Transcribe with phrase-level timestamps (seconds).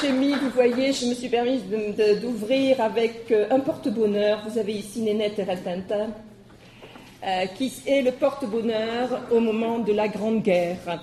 [0.00, 1.60] J'ai mis, vous voyez, je me suis permis
[2.20, 4.44] d'ouvrir avec euh, un porte-bonheur.
[4.48, 5.46] Vous avez ici Nénette et
[7.26, 11.00] euh, qui est le porte-bonheur au moment de la Grande Guerre.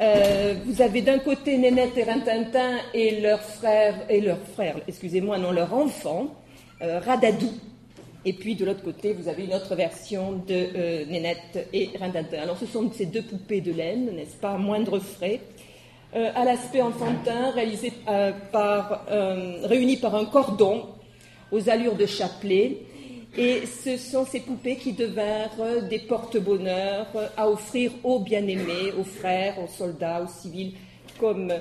[0.00, 4.22] Euh, vous avez d'un côté Nénette et Rintintin et leur frère, et
[4.86, 6.34] excusez-moi, non, leur enfant,
[6.80, 7.52] Radadou.
[8.26, 12.42] Et puis de l'autre côté, vous avez une autre version de Nénette et Rintintin.
[12.42, 15.40] Alors ce sont ces deux poupées de laine, n'est-ce pas, moindre frais,
[16.14, 20.86] euh, à l'aspect enfantin, réalisé, euh, par, euh, réuni par un cordon
[21.50, 22.82] aux allures de chapelet.
[23.36, 29.58] Et ce sont ces poupées qui devinrent des porte-bonheur à offrir aux bien-aimés, aux frères,
[29.58, 30.74] aux soldats, aux civils,
[31.18, 31.52] comme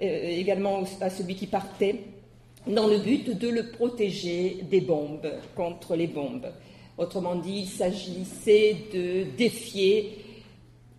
[0.00, 2.00] également à celui qui partait,
[2.66, 6.48] dans le but de le protéger des bombes, contre les bombes.
[6.98, 10.19] Autrement dit, il s'agissait de défier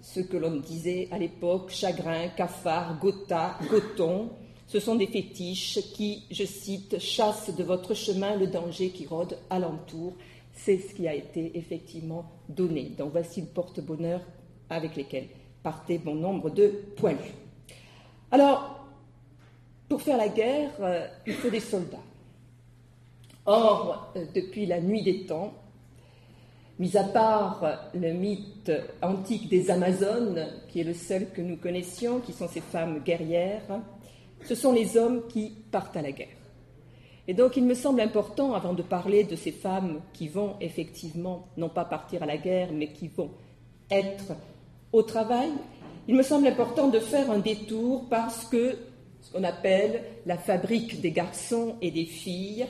[0.01, 4.29] ce que l'on disait à l'époque, chagrin, cafard, gotha, goton,
[4.67, 9.37] ce sont des fétiches qui, je cite, chassent de votre chemin le danger qui rôde
[9.49, 10.13] alentour.
[10.53, 12.91] C'est ce qui a été effectivement donné.
[12.97, 14.21] Donc voici le porte-bonheur
[14.69, 15.27] avec lesquels
[15.61, 17.33] partait bon nombre de poilus.
[18.31, 18.87] Alors,
[19.89, 21.97] pour faire la guerre, euh, il faut des soldats.
[23.45, 25.53] Or, euh, depuis la nuit des temps,
[26.81, 28.71] Mis à part le mythe
[29.03, 33.81] antique des Amazones, qui est le seul que nous connaissions, qui sont ces femmes guerrières,
[34.43, 36.39] ce sont les hommes qui partent à la guerre.
[37.27, 41.49] Et donc il me semble important, avant de parler de ces femmes qui vont effectivement,
[41.55, 43.29] non pas partir à la guerre, mais qui vont
[43.91, 44.33] être
[44.91, 45.51] au travail,
[46.07, 48.75] il me semble important de faire un détour parce que
[49.21, 52.65] ce qu'on appelle la fabrique des garçons et des filles,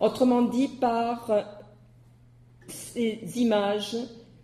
[0.00, 1.30] autrement dit par
[2.68, 3.96] ces images,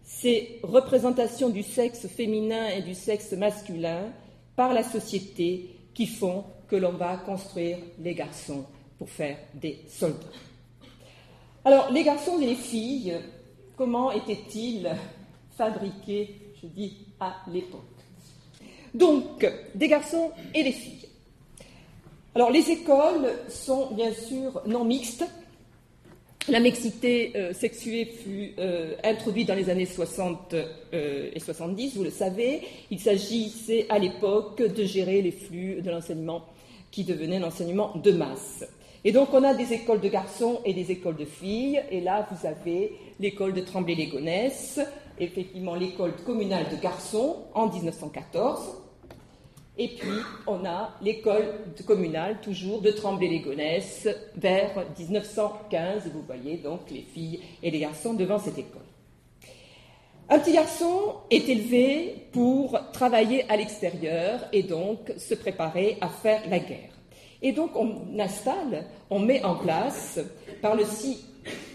[0.02, 4.12] ces représentations du sexe féminin et du sexe masculin
[4.56, 8.64] par la société qui font que l'on va construire les garçons
[8.98, 10.18] pour faire des soldats.
[11.64, 13.14] Alors, les garçons et les filles,
[13.76, 14.90] comment étaient-ils
[15.56, 17.80] fabriqués, je dis, à l'époque?
[18.94, 21.08] Donc, des garçons et des filles.
[22.34, 25.24] Alors, les écoles sont bien sûr non mixtes,
[26.48, 32.02] la mixité euh, sexuée fut euh, introduite dans les années 60 euh, et 70, vous
[32.02, 32.62] le savez.
[32.90, 36.44] Il s'agissait à l'époque de gérer les flux de l'enseignement
[36.90, 38.64] qui devenait l'enseignement de masse.
[39.04, 41.80] Et donc on a des écoles de garçons et des écoles de filles.
[41.90, 44.80] Et là, vous avez l'école de Tremblay-les-Gonesse,
[45.20, 48.60] effectivement l'école communale de garçons en 1914,
[49.82, 51.42] et puis, on a l'école
[51.84, 54.06] communale, toujours de Tremblay-les-Gonesse,
[54.36, 56.08] vers 1915.
[56.14, 58.82] Vous voyez donc les filles et les garçons devant cette école.
[60.28, 66.42] Un petit garçon est élevé pour travailler à l'extérieur et donc se préparer à faire
[66.48, 66.96] la guerre.
[67.42, 70.20] Et donc, on installe, on met en place,
[70.60, 70.84] par le,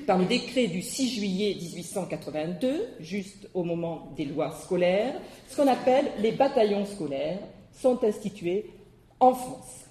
[0.06, 5.20] par le décret du 6 juillet 1882, juste au moment des lois scolaires,
[5.50, 7.40] ce qu'on appelle les bataillons scolaires
[7.82, 8.66] sont institués
[9.20, 9.86] en France.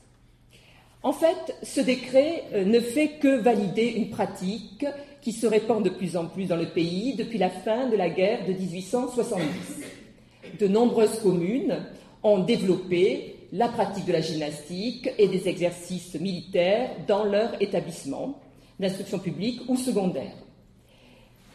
[1.03, 4.85] En fait, ce décret euh, ne fait que valider une pratique
[5.23, 8.09] qui se répand de plus en plus dans le pays depuis la fin de la
[8.09, 9.47] guerre de 1870.
[10.59, 11.87] De nombreuses communes
[12.23, 18.41] ont développé la pratique de la gymnastique et des exercices militaires dans leur établissement
[18.81, 20.35] d'instruction publique ou secondaire.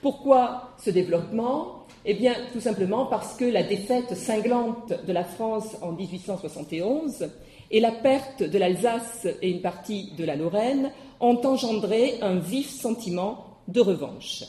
[0.01, 1.80] Pourquoi ce développement?
[2.03, 7.29] Eh bien, tout simplement parce que la défaite cinglante de la France en 1871
[7.69, 12.69] et la perte de l'Alsace et une partie de la Lorraine ont engendré un vif
[12.69, 14.43] sentiment de revanche.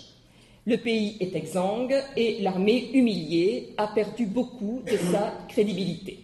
[0.65, 6.21] Le pays est exsangue et l'armée humiliée a perdu beaucoup de sa crédibilité.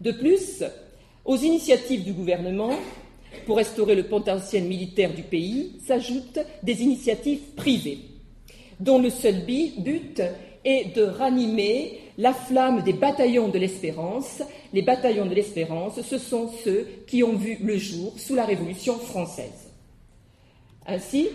[0.00, 0.62] De plus,
[1.24, 2.74] aux initiatives du gouvernement
[3.46, 8.15] pour restaurer le potentiel militaire du pays s'ajoutent des initiatives privées
[8.80, 10.22] dont le seul but
[10.64, 14.42] est de ranimer la flamme des bataillons de l'espérance.
[14.72, 18.98] Les bataillons de l'espérance, ce sont ceux qui ont vu le jour sous la Révolution
[18.98, 19.70] française.
[20.86, 21.28] Ainsi,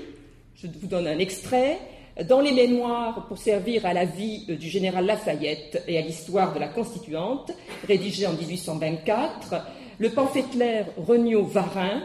[0.55, 1.79] je vous donne un extrait.
[2.27, 6.59] Dans les mémoires pour servir à la vie du général Lafayette et à l'histoire de
[6.59, 7.51] la Constituante,
[7.87, 9.55] rédigée en 1824,
[9.97, 12.03] le pamphlétaire Regnault Varin,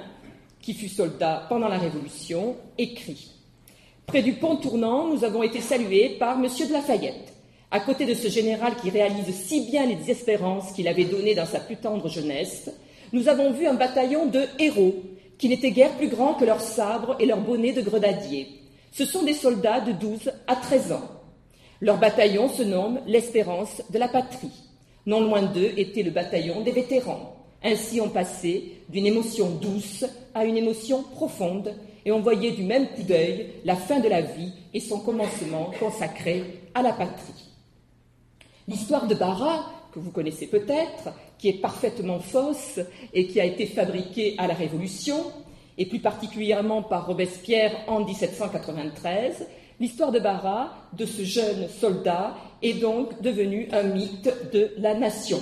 [0.60, 3.35] qui fut soldat pendant la Révolution, écrit
[4.06, 6.44] Près du pont tournant, nous avons été salués par M.
[6.44, 7.34] de Lafayette.
[7.72, 11.44] À côté de ce général qui réalise si bien les espérances qu'il avait données dans
[11.44, 12.70] sa plus tendre jeunesse,
[13.12, 14.94] nous avons vu un bataillon de héros
[15.38, 18.46] qui n'étaient guère plus grands que leurs sabres et leurs bonnets de grenadiers.
[18.92, 21.10] Ce sont des soldats de 12 à 13 ans.
[21.80, 24.52] Leur bataillon se nomme l'Espérance de la patrie.
[25.04, 27.34] Non loin d'eux était le bataillon des vétérans.
[27.64, 31.74] Ainsi on passait d'une émotion douce à une émotion profonde,
[32.06, 35.72] et on voyait du même coup d'œil la fin de la vie et son commencement
[35.78, 37.50] consacré à la patrie.
[38.68, 42.78] L'histoire de Barra, que vous connaissez peut-être, qui est parfaitement fausse
[43.12, 45.16] et qui a été fabriquée à la Révolution,
[45.78, 49.46] et plus particulièrement par Robespierre en 1793,
[49.80, 55.40] l'histoire de Barra, de ce jeune soldat, est donc devenue un mythe de la nation.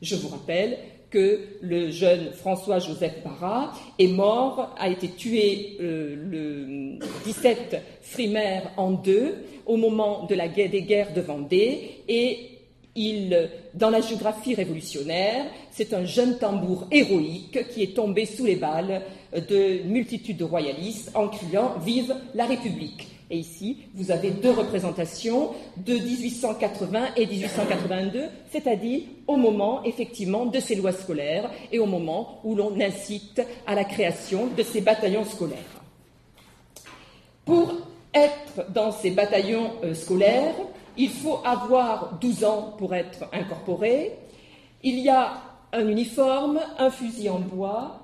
[0.00, 0.78] Je vous rappelle
[1.14, 8.90] que le jeune François-Joseph Barra est mort, a été tué euh, le 17 Frimaire en
[8.90, 12.50] deux au moment de la guerre des guerres de Vendée et
[12.96, 18.56] il, dans la géographie révolutionnaire, c'est un jeune tambour héroïque qui est tombé sous les
[18.56, 19.02] balles
[19.32, 23.13] de multitudes de royalistes en criant Vive la République.
[23.30, 30.60] Et ici, vous avez deux représentations de 1880 et 1882, c'est-à-dire au moment effectivement de
[30.60, 35.24] ces lois scolaires et au moment où l'on incite à la création de ces bataillons
[35.24, 35.58] scolaires.
[37.46, 37.74] Pour
[38.12, 40.54] être dans ces bataillons euh, scolaires,
[40.96, 44.12] il faut avoir 12 ans pour être incorporé.
[44.82, 45.32] Il y a
[45.72, 48.00] un uniforme, un fusil en bois,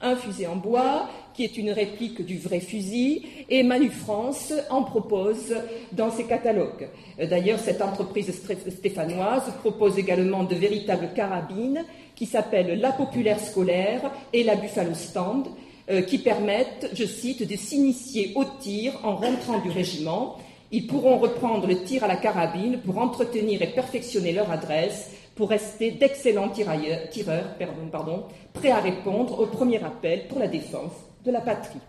[0.00, 4.82] un fusil en bois qui est une réplique du vrai fusil, et Manu France en
[4.82, 5.54] propose
[5.92, 6.88] dans ses catalogues.
[7.18, 8.32] D'ailleurs, cette entreprise
[8.68, 11.84] stéphanoise propose également de véritables carabines
[12.14, 15.48] qui s'appellent la populaire scolaire et la Buffalo Stand,
[15.90, 20.36] euh, qui permettent, je cite, de s'initier au tir en rentrant du régiment
[20.72, 25.48] ils pourront reprendre le tir à la carabine pour entretenir et perfectionner leur adresse, pour
[25.48, 27.56] rester d'excellents tireurs,
[27.90, 30.92] pardon, prêts à répondre au premier appel pour la défense
[31.24, 31.80] de la patrie.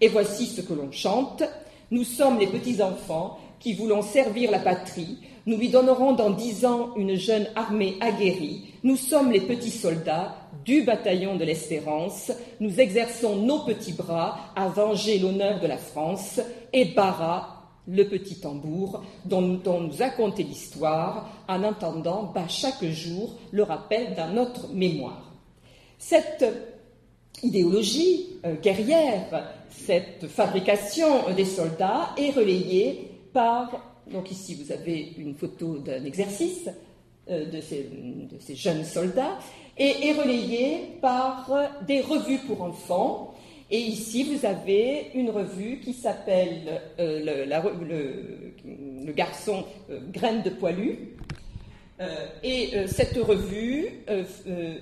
[0.00, 1.42] Et voici ce que l'on chante.
[1.90, 5.18] Nous sommes les petits-enfants qui voulons servir la patrie.
[5.46, 8.64] Nous lui donnerons dans dix ans une jeune armée aguerrie.
[8.82, 10.34] Nous sommes les petits soldats
[10.64, 12.32] du bataillon de l'espérance.
[12.60, 16.40] Nous exerçons nos petits bras à venger l'honneur de la France.
[16.72, 22.84] Et Barra le petit tambour dont, on nous a conté l'histoire en entendant bah, chaque
[22.84, 25.32] jour le rappel d'un autre mémoire.
[25.98, 26.44] Cette
[27.42, 35.34] idéologie euh, guerrière, cette fabrication des soldats est relayée par, donc ici vous avez une
[35.34, 36.68] photo d'un exercice
[37.30, 39.38] euh, de, ces, jeunes soldats,
[39.78, 41.50] et est relayée par
[41.86, 43.32] des revues pour enfants
[43.74, 51.16] et ici, vous avez une revue qui s'appelle euh, le, garçon euh, Graine de poilu.
[52.02, 53.88] Euh, et cette revue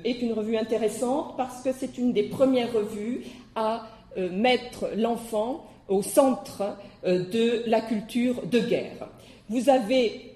[0.05, 3.25] est une revue intéressante parce que c'est une des premières revues
[3.55, 3.87] à
[4.17, 9.09] mettre l'enfant au centre de la culture de guerre.
[9.49, 10.31] Vous avez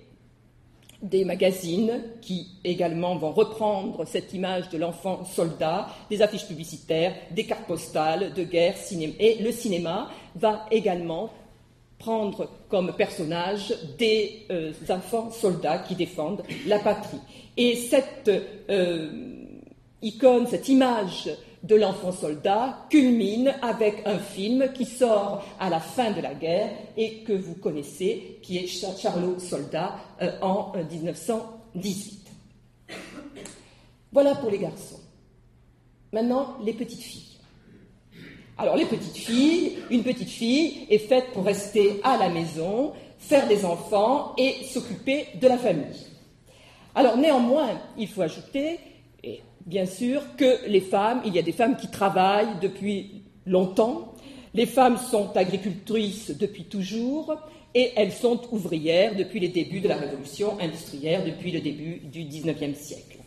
[1.05, 7.45] des magazines qui également vont reprendre cette image de l'enfant soldat, des affiches publicitaires, des
[7.45, 8.75] cartes postales de guerre,
[9.21, 11.31] et le cinéma va également
[12.05, 17.21] prendre comme personnage des euh, enfants soldats qui défendent la patrie.
[17.57, 18.31] Et cette
[18.69, 19.11] euh,
[20.03, 21.31] icône, cette image
[21.63, 26.71] de l'enfant soldat culmine avec un film qui sort à la fin de la guerre
[26.95, 32.21] et que vous connaissez, qui est Charlot Soldat euh, en 1918.
[32.91, 32.95] Euh,
[34.13, 35.01] voilà pour les garçons.
[36.13, 37.24] Maintenant, les petites filles.
[38.57, 43.49] Alors, les petites filles, une petite fille est faite pour rester à la maison, faire
[43.49, 46.07] des enfants et s'occuper de la famille.
[46.95, 48.79] Alors, néanmoins, il faut ajouter
[49.67, 54.15] bien sûr, que les femmes, il y a des femmes qui travaillent depuis longtemps,
[54.53, 57.35] les femmes sont agricultrices depuis toujours,
[57.75, 62.25] et elles sont ouvrières depuis les débuts de la révolution industrielle, depuis le début du
[62.25, 63.19] XIXe siècle.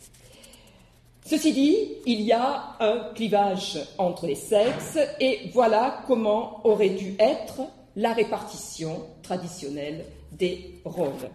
[1.28, 7.16] Ceci dit, il y a un clivage entre les sexes, et voilà comment aurait dû
[7.20, 7.64] être
[7.98, 11.30] la répartition traditionnelle des rôles.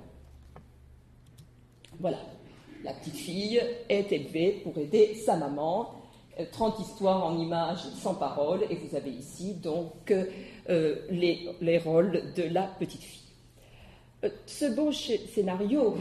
[2.01, 2.17] Voilà.
[2.83, 5.91] La petite fille est élevée pour aider sa maman.
[6.53, 10.11] 30 euh, histoires en images sans parole, et vous avez ici donc
[10.71, 13.29] euh, les, rôles de la petite fille.
[14.25, 15.99] Euh, ce beau scénario,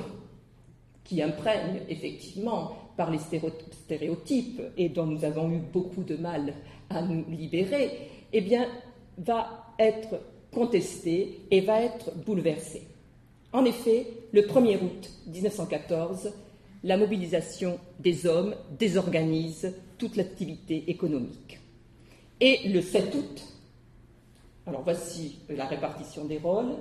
[1.03, 6.53] qui imprègne effectivement par les stéréotypes et dont nous avons eu beaucoup de mal
[6.89, 8.67] à nous libérer, eh bien,
[9.17, 10.19] va être
[10.51, 12.83] contesté et va être bouleversé.
[13.53, 16.33] En effet, le 1er août 1914,
[16.83, 21.59] la mobilisation des hommes désorganise toute l'activité économique.
[22.39, 23.43] Et le 7 août,
[24.65, 26.75] alors voici la répartition des rôles,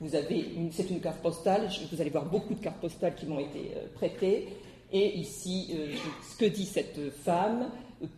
[0.00, 1.68] Vous avez c'est une carte postale.
[1.90, 4.48] Vous allez voir beaucoup de cartes postales qui m'ont été euh, prêtées.
[4.92, 5.94] Et ici, euh,
[6.30, 7.70] ce que dit cette femme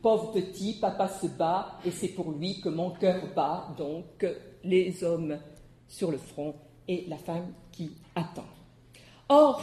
[0.02, 3.68] Pauvre petit, papa se bat, et c'est pour lui que mon cœur bat.
[3.78, 4.26] Donc,
[4.64, 5.38] les hommes
[5.86, 6.54] sur le front
[6.88, 8.46] et la femme qui attend.
[9.28, 9.62] Or,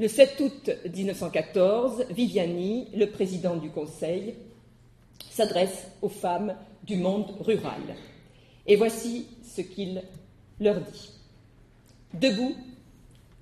[0.00, 4.34] le 7 août 1914, Viviani, le président du Conseil,
[5.30, 7.82] s'adresse aux femmes du monde rural.
[8.66, 10.02] Et voici ce qu'il
[10.58, 11.12] leur dit.
[12.14, 12.56] Debout,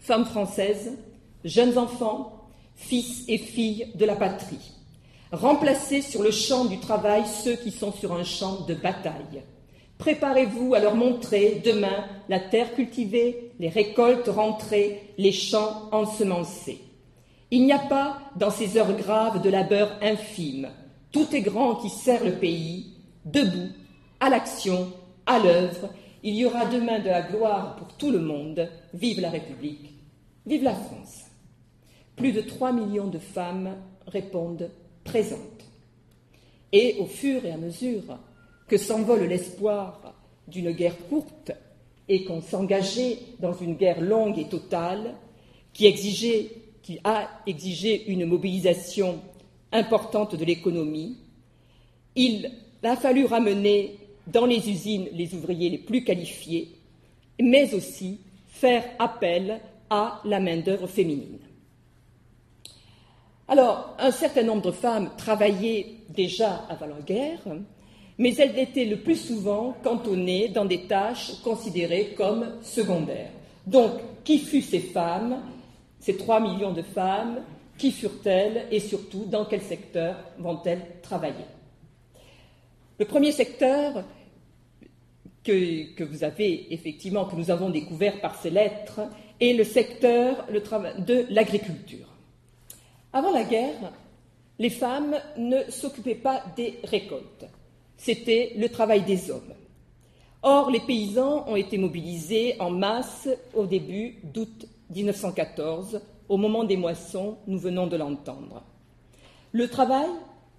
[0.01, 0.99] femmes françaises,
[1.45, 2.44] jeunes enfants,
[2.75, 4.73] fils et filles de la patrie,
[5.33, 9.43] remplacez sur le champ du travail ceux qui sont sur un champ de bataille.
[9.99, 16.81] Préparez-vous à leur montrer demain la terre cultivée, les récoltes rentrées, les champs ensemencés.
[17.51, 20.69] Il n'y a pas, dans ces heures graves de labeur infime,
[21.13, 23.71] tout est grand qui sert le pays, debout,
[24.19, 24.93] à l'action,
[25.27, 25.91] à l'œuvre,
[26.25, 28.69] il y aura demain de la gloire pour tout le monde.
[28.95, 29.95] Vive la République,
[30.47, 31.24] vive la France.
[32.17, 34.71] Plus de 3 millions de femmes répondent
[35.05, 35.41] présentes.
[36.73, 38.19] Et au fur et à mesure
[38.69, 40.15] que s'envole l'espoir
[40.49, 41.53] d'une guerre courte
[42.09, 45.15] et qu'on s'engageait dans une guerre longue et totale
[45.73, 45.87] qui
[47.05, 49.21] a exigé une mobilisation
[49.73, 51.17] importante de l'économie,
[52.15, 52.51] il
[52.83, 56.71] a fallu ramener dans les usines les ouvriers les plus qualifiés,
[57.41, 61.39] mais aussi faire appel à la main-d'œuvre féminine.
[63.47, 67.41] Alors, un certain nombre de femmes travaillaient déjà avant la guerre,
[68.17, 73.31] mais elles étaient le plus souvent cantonnées dans des tâches considérées comme secondaires.
[73.67, 73.93] Donc,
[74.25, 75.43] qui furent ces femmes,
[76.01, 77.43] ces trois millions de femmes,
[77.77, 81.45] qui furent-elles et surtout dans quel secteur vont-elles travailler?
[82.99, 84.05] Le premier secteur
[85.43, 89.01] que, vous avez effectivement, que nous avons découvert par ces lettres,
[89.41, 92.14] est le secteur de l'agriculture.
[93.15, 93.93] Avant la guerre,
[94.59, 97.47] les femmes ne s'occupaient pas des récoltes.
[97.97, 99.55] C'était le travail des hommes.
[100.43, 106.77] Or, les paysans ont été mobilisés en masse au début d'août 1914, au moment des
[106.77, 108.65] moissons, nous venons de l'entendre.
[109.53, 110.09] Le travail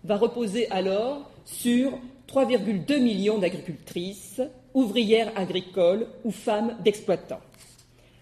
[0.05, 1.91] va reposer alors sur
[2.29, 4.41] 3,2 millions d'agricultrices,
[4.73, 7.41] ouvrières agricoles ou femmes d'exploitants.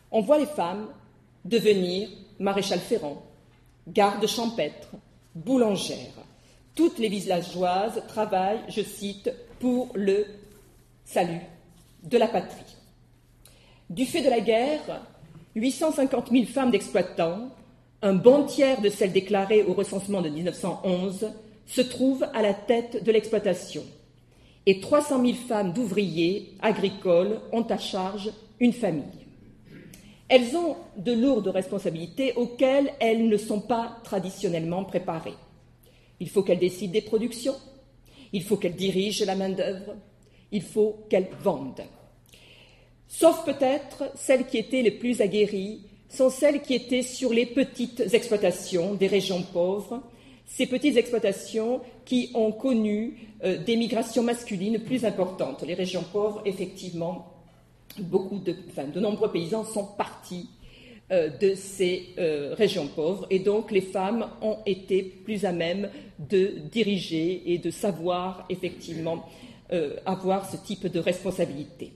[0.09, 0.87] On voit les femmes
[1.45, 2.09] devenir
[2.39, 3.21] maréchal ferrant,
[3.87, 4.91] gardes champêtres,
[5.35, 5.97] boulangères.
[6.75, 10.25] Toutes les villageoises travaillent, je cite, pour le
[11.05, 11.41] salut
[12.03, 12.77] de la patrie.
[13.89, 15.05] Du fait de la guerre,
[15.55, 17.49] 850 000 femmes d'exploitants,
[18.01, 21.31] un bon tiers de celles déclarées au recensement de 1911,
[21.65, 23.83] se trouvent à la tête de l'exploitation
[24.65, 29.22] et 300 000 femmes d'ouvriers agricoles ont à charge une famille.
[30.29, 35.35] Elles ont de lourdes responsabilités auxquelles elles ne sont pas traditionnellement préparées.
[36.19, 37.55] Il faut qu'elles décident des productions,
[38.31, 39.95] il faut qu'elles dirigent la main-d'œuvre,
[40.51, 41.83] il faut qu'elles vendent.
[43.07, 48.13] Sauf peut-être celles qui étaient les plus aguerries sont celles qui étaient sur les petites
[48.13, 50.01] exploitations des régions pauvres
[50.45, 55.63] ces petites exploitations qui ont connu euh, des migrations masculines plus importantes.
[55.63, 57.32] Les régions pauvres, effectivement,
[57.99, 58.55] beaucoup de,
[58.93, 60.49] de nombreux paysans sont partis
[61.11, 65.89] euh, de ces euh, régions pauvres et donc les femmes ont été plus à même
[66.19, 69.25] de diriger et de savoir effectivement
[70.05, 71.93] avoir ce type de responsabilité.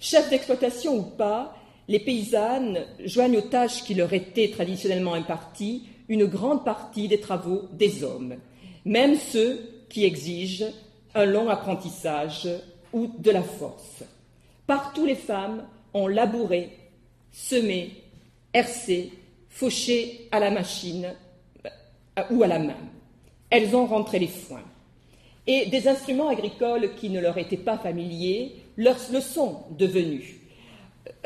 [0.00, 1.54] Chefs d'exploitation ou pas,
[1.86, 7.68] les paysannes joignent aux tâches qui leur étaient traditionnellement imparties une grande partie des travaux
[7.72, 8.36] des hommes,
[8.84, 10.66] même ceux qui exigent
[11.14, 12.48] un long apprentissage
[12.92, 14.04] ou de la force.
[14.70, 16.70] Partout les femmes ont labouré,
[17.32, 17.90] semé,
[18.54, 19.10] hercé,
[19.48, 21.12] fauché à la machine
[21.66, 22.76] euh, ou à la main.
[23.50, 24.62] Elles ont rentré les foins.
[25.48, 30.36] Et des instruments agricoles qui ne leur étaient pas familiers leur le sont devenus.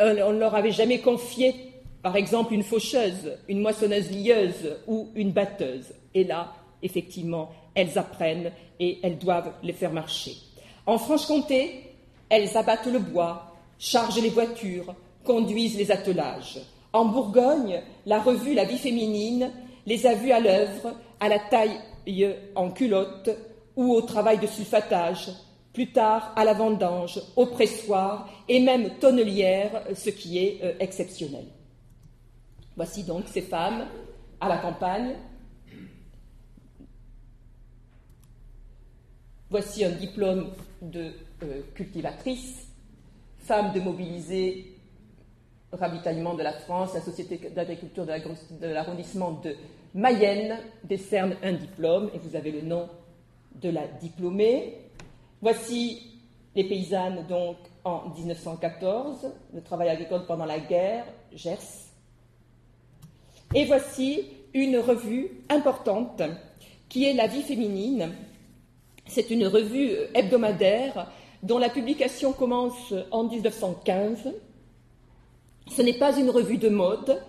[0.00, 1.54] Euh, on ne leur avait jamais confié
[2.02, 5.92] par exemple une faucheuse, une moissonneuse lieuse ou une batteuse.
[6.14, 10.32] Et là, effectivement, elles apprennent et elles doivent les faire marcher.
[10.86, 11.93] En Franche-Comté,
[12.37, 16.61] elles abattent le bois, chargent les voitures, conduisent les attelages.
[16.93, 19.50] En Bourgogne, la revue La vie féminine
[19.87, 21.79] les a vues à l'œuvre, à la taille
[22.55, 23.31] en culotte
[23.76, 25.31] ou au travail de sulfatage,
[25.73, 31.47] plus tard à la vendange, au pressoir et même tonnelière, ce qui est euh, exceptionnel.
[32.76, 33.87] Voici donc ces femmes
[34.41, 35.17] à la campagne.
[39.50, 41.12] Voici un diplôme de
[41.43, 42.69] euh, cultivatrice,
[43.38, 44.75] femme de mobiliser
[45.73, 49.57] ravitaillement de la France, la Société d'agriculture de l'arrondissement de
[49.95, 52.88] Mayenne décerne un diplôme, et vous avez le nom
[53.61, 54.79] de la diplômée.
[55.41, 56.21] Voici
[56.55, 61.59] les paysannes donc en 1914, le travail agricole pendant la guerre, Gers.
[63.55, 66.23] Et voici une revue importante
[66.88, 68.12] qui est La vie féminine.
[69.07, 71.11] C'est une revue hebdomadaire
[71.44, 74.32] dont la publication commence en 1915.
[75.70, 77.20] Ce n'est pas une revue de mode,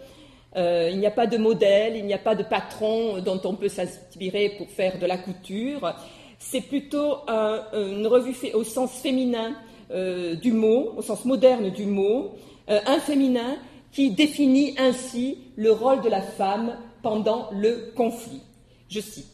[0.55, 3.55] euh, il n'y a pas de modèle, il n'y a pas de patron dont on
[3.55, 5.93] peut s'inspirer pour faire de la couture.
[6.39, 9.55] C'est plutôt une revue au sens féminin
[9.91, 12.31] euh, du mot, au sens moderne du mot,
[12.69, 13.57] euh, un féminin
[13.91, 18.41] qui définit ainsi le rôle de la femme pendant le conflit.
[18.89, 19.27] Je cite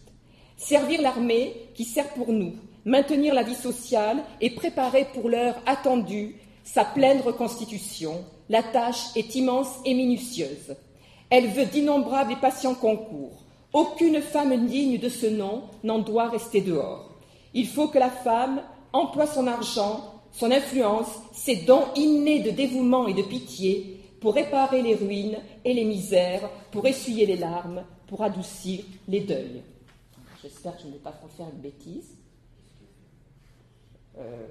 [0.58, 2.54] Servir l'armée qui sert pour nous,
[2.86, 8.24] maintenir la vie sociale et préparer pour l'heure attendue sa pleine reconstitution.
[8.50, 10.76] La tâche est immense et minutieuse.
[11.30, 13.44] Elle veut d'innombrables et patients concours.
[13.74, 17.10] Aucune femme digne de ce nom n'en doit rester dehors.
[17.54, 18.62] Il faut que la femme
[18.92, 24.82] emploie son argent, son influence, ses dons innés de dévouement et de pitié pour réparer
[24.82, 29.62] les ruines et les misères, pour essuyer les larmes, pour adoucir les deuils.
[30.42, 32.18] J'espère que je ne vais pas faire une bêtise.
[34.18, 34.48] Euh,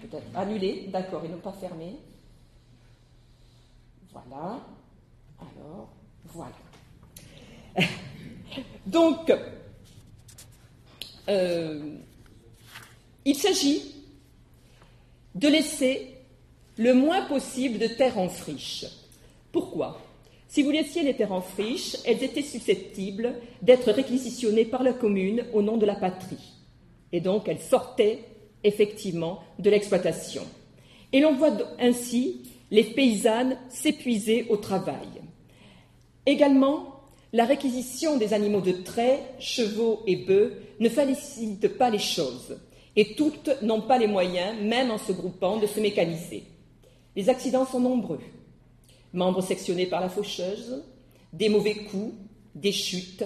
[0.00, 1.96] peut-être annulé, d'accord, et non pas fermé.
[4.12, 4.60] Voilà.
[5.38, 5.88] Alors,
[6.26, 6.52] voilà.
[8.86, 9.32] Donc,
[11.28, 11.96] euh,
[13.24, 13.94] il s'agit
[15.34, 16.14] de laisser
[16.76, 18.84] le moins possible de terres en friche.
[19.52, 20.00] Pourquoi?
[20.48, 25.44] Si vous laissiez les terres en friche, elles étaient susceptibles d'être réquisitionnées par la commune
[25.52, 26.52] au nom de la patrie.
[27.10, 28.20] Et donc elles sortaient
[28.64, 30.42] effectivement de l'exploitation.
[31.12, 35.08] Et l'on voit ainsi les paysannes s'épuiser au travail.
[36.26, 42.58] Également, la réquisition des animaux de trait, chevaux et bœufs, ne facilite pas les choses,
[42.96, 46.44] et toutes n'ont pas les moyens, même en se groupant, de se mécaniser.
[47.16, 48.20] Les accidents sont nombreux
[49.12, 50.82] membres sectionnés par la faucheuse,
[51.32, 52.14] des mauvais coups,
[52.54, 53.24] des chutes,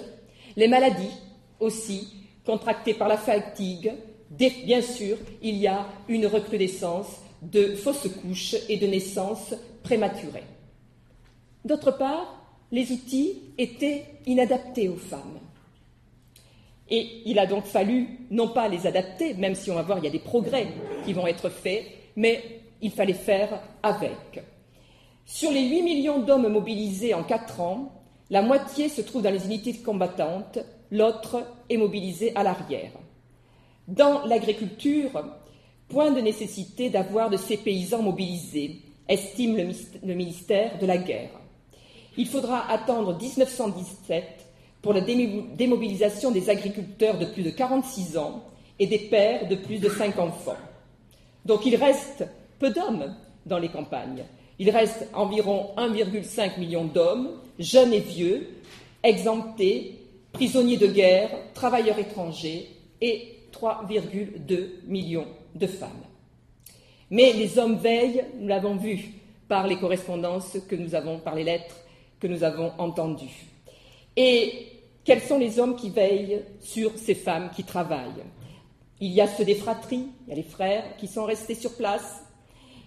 [0.55, 1.15] les maladies
[1.59, 2.07] aussi,
[2.45, 3.91] contractées par la fatigue.
[4.29, 7.07] Bien sûr, il y a une recrudescence
[7.41, 10.43] de fausses couches et de naissances prématurées.
[11.65, 12.39] D'autre part,
[12.71, 15.39] les outils étaient inadaptés aux femmes.
[16.89, 20.03] Et il a donc fallu non pas les adapter, même si on va voir, il
[20.03, 20.67] y a des progrès
[21.05, 24.43] qui vont être faits, mais il fallait faire avec.
[25.25, 27.93] Sur les 8 millions d'hommes mobilisés en 4 ans,
[28.29, 30.59] la moitié se trouve dans les unités combattantes,
[30.91, 32.91] l'autre est mobilisée à l'arrière.
[33.89, 35.23] Dans l'agriculture,
[35.87, 41.31] point de nécessité d'avoir de ces paysans mobilisés, estime le ministère de la Guerre.
[42.15, 44.23] Il faudra attendre 1917
[44.83, 48.43] pour la démobilisation des agriculteurs de plus de 46 ans
[48.77, 50.57] et des pères de plus de 5 enfants.
[51.45, 52.25] Donc il reste
[52.59, 53.15] peu d'hommes
[53.47, 54.23] dans les campagnes,
[54.59, 58.49] il reste environ 1,5 million d'hommes, jeunes et vieux,
[59.01, 59.97] exemptés,
[60.31, 62.67] prisonniers de guerre, travailleurs étrangers
[63.01, 65.89] et 3,2 millions de femmes.
[67.09, 69.13] Mais les hommes veillent, nous l'avons vu
[69.47, 71.75] par les correspondances que nous avons, par les lettres
[72.19, 73.47] que nous avons entendues.
[74.15, 74.67] Et
[75.03, 78.23] quels sont les hommes qui veillent sur ces femmes qui travaillent?
[79.01, 81.75] Il y a ceux des fratries, il y a les frères qui sont restés sur
[81.75, 82.23] place,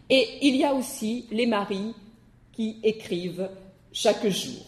[0.08, 1.94] et il y a aussi les maris
[2.52, 3.48] qui écrivent
[3.92, 4.62] chaque jour.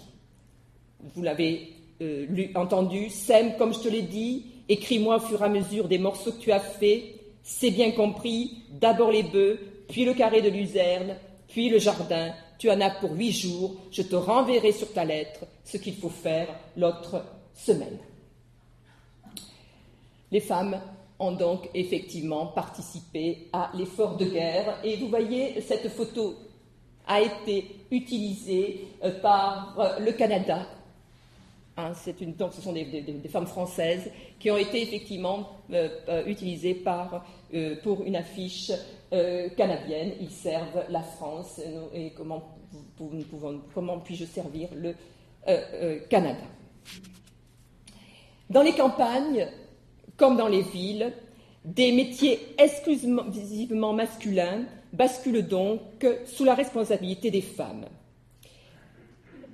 [1.15, 5.49] Vous l'avez euh, entendu, sème comme je te l'ai dit, écris-moi au fur et à
[5.49, 7.03] mesure des morceaux que tu as faits,
[7.43, 11.17] c'est bien compris, d'abord les bœufs, puis le carré de luzerne,
[11.49, 15.41] puis le jardin, tu en as pour huit jours, je te renverrai sur ta lettre
[15.65, 17.23] ce qu'il faut faire l'autre
[17.55, 17.99] semaine.
[20.31, 20.81] Les femmes
[21.19, 24.79] ont donc effectivement participé à l'effort de guerre.
[24.83, 26.35] Et vous voyez, cette photo
[27.07, 30.67] a été utilisée euh, par euh, le Canada.
[31.77, 34.09] Hein, une, donc ce sont des, femmes françaises
[34.39, 37.27] qui ont été effectivement euh, utilisées par,
[37.83, 38.71] pour une affiche
[39.57, 40.13] canadienne.
[40.21, 41.61] Ils servent la France
[41.93, 42.57] et comment,
[43.75, 44.95] comment puis-je servir le
[46.09, 46.45] Canada?
[48.51, 49.49] Dans les campagnes,
[50.17, 51.13] comme dans les villes,
[51.65, 55.81] des métiers exclusivement masculins basculent donc
[56.27, 57.87] sous la responsabilité des femmes.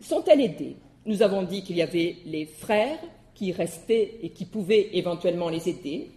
[0.01, 0.77] Sont-elles aidées?
[1.07, 2.99] Nous avons dit qu'il y avait les frères
[3.35, 6.11] qui restaient et qui pouvaient éventuellement les aider.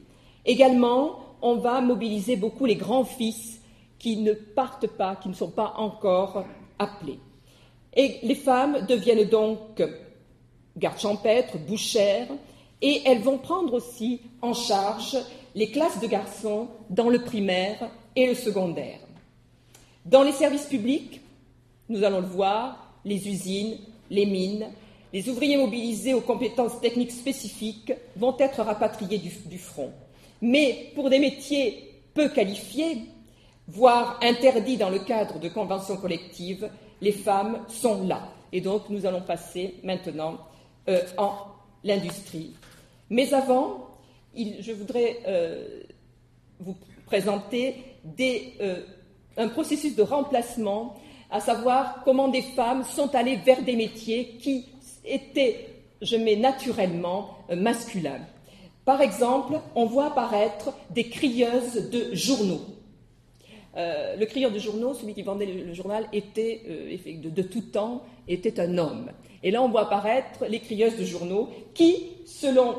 [0.45, 3.61] Également, on va mobiliser beaucoup les grands-fils
[3.97, 6.45] qui ne partent pas, qui ne sont pas encore
[6.79, 7.19] appelés.
[7.95, 9.81] Et les femmes deviennent donc
[10.75, 12.27] gardes champêtres, bouchères,
[12.81, 15.17] et elles vont prendre aussi en charge
[15.55, 18.99] les classes de garçons dans le primaire et le secondaire.
[20.05, 21.21] Dans les services publics,
[21.87, 23.77] nous allons le voir, les usines,
[24.13, 24.67] les mines,
[25.11, 29.91] les ouvriers mobilisés aux compétences techniques spécifiques vont être rapatriés du, front.
[30.41, 33.01] Mais pour des métiers peu qualifiés,
[33.67, 36.69] voire interdits dans le cadre de conventions collectives,
[37.01, 38.29] les femmes sont là.
[38.51, 40.37] Et donc nous allons passer maintenant
[40.87, 41.33] euh, en
[41.83, 42.53] l'industrie.
[43.09, 43.89] Mais avant,
[44.35, 45.81] je voudrais euh,
[46.59, 47.75] vous présenter
[48.61, 48.81] euh,
[49.37, 50.95] un processus de remplacement,
[51.33, 54.65] à savoir comment des femmes sont allées vers des métiers qui
[55.03, 55.67] étaient,
[56.01, 58.21] je mets naturellement, masculins.
[58.85, 62.61] Par exemple, on voit apparaître des crieuses de journaux.
[63.75, 68.03] Euh, le crieur de journaux, celui qui vendait le, journal, était, euh, de, tout temps,
[68.27, 69.09] était un homme.
[69.41, 72.75] Et là, on voit apparaître les crieuses de journaux qui, selon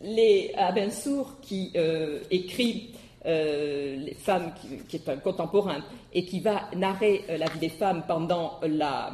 [0.00, 2.90] les Abensour, qui euh, écrit
[3.24, 4.52] Les femmes,
[4.88, 5.82] qui, est un contemporain,
[6.14, 9.12] et qui va narrer la vie des femmes pendant la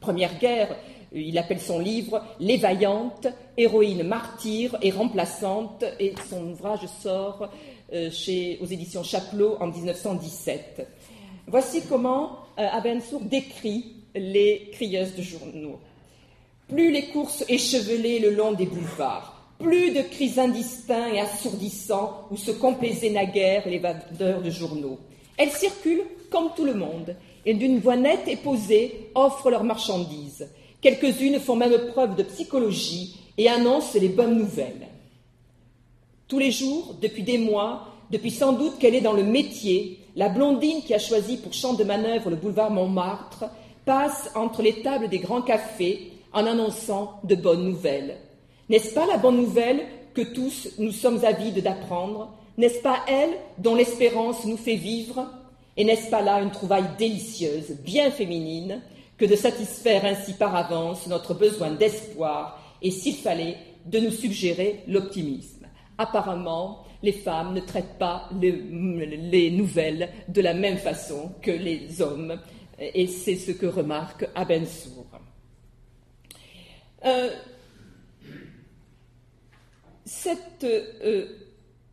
[0.00, 0.76] Première Guerre,
[1.14, 7.48] il appelle son livre Les vaillantes, héroïnes martyres et remplaçantes, et son ouvrage sort
[7.92, 8.08] euh,
[8.60, 10.86] aux éditions Chapelot en 1917.
[11.46, 15.78] Voici comment euh, Abensour décrit les crieuses de journaux.
[16.68, 22.36] Plus les courses échevelées le long des boulevards, plus de cris indistincts et assourdissants où
[22.36, 24.98] se complaisaient naguère les vendeurs de journaux.
[25.36, 30.48] Elles circulent comme tout le monde et d'une voix nette et posée offrent leurs marchandises.
[30.80, 34.88] Quelques-unes font même preuve de psychologie et annoncent les bonnes nouvelles.
[36.28, 40.28] Tous les jours, depuis des mois, depuis sans doute qu'elle est dans le métier, la
[40.28, 43.44] blondine qui a choisi pour champ de manœuvre le boulevard Montmartre
[43.84, 48.18] passe entre les tables des grands cafés en annonçant de bonnes nouvelles.
[48.68, 53.74] N'est-ce pas la bonne nouvelle que tous nous sommes avides d'apprendre N'est-ce pas elle dont
[53.74, 55.26] l'espérance nous fait vivre
[55.76, 58.80] Et n'est-ce pas là une trouvaille délicieuse, bien féminine,
[59.16, 64.80] que de satisfaire ainsi par avance notre besoin d'espoir et, s'il fallait, de nous suggérer
[64.86, 65.66] l'optimisme?
[65.98, 72.38] Apparemment, les femmes ne traitent pas les, nouvelles de la même façon que les hommes,
[72.78, 75.06] et c'est ce que remarque Abensour.
[77.04, 77.30] Euh,
[80.64, 81.26] euh,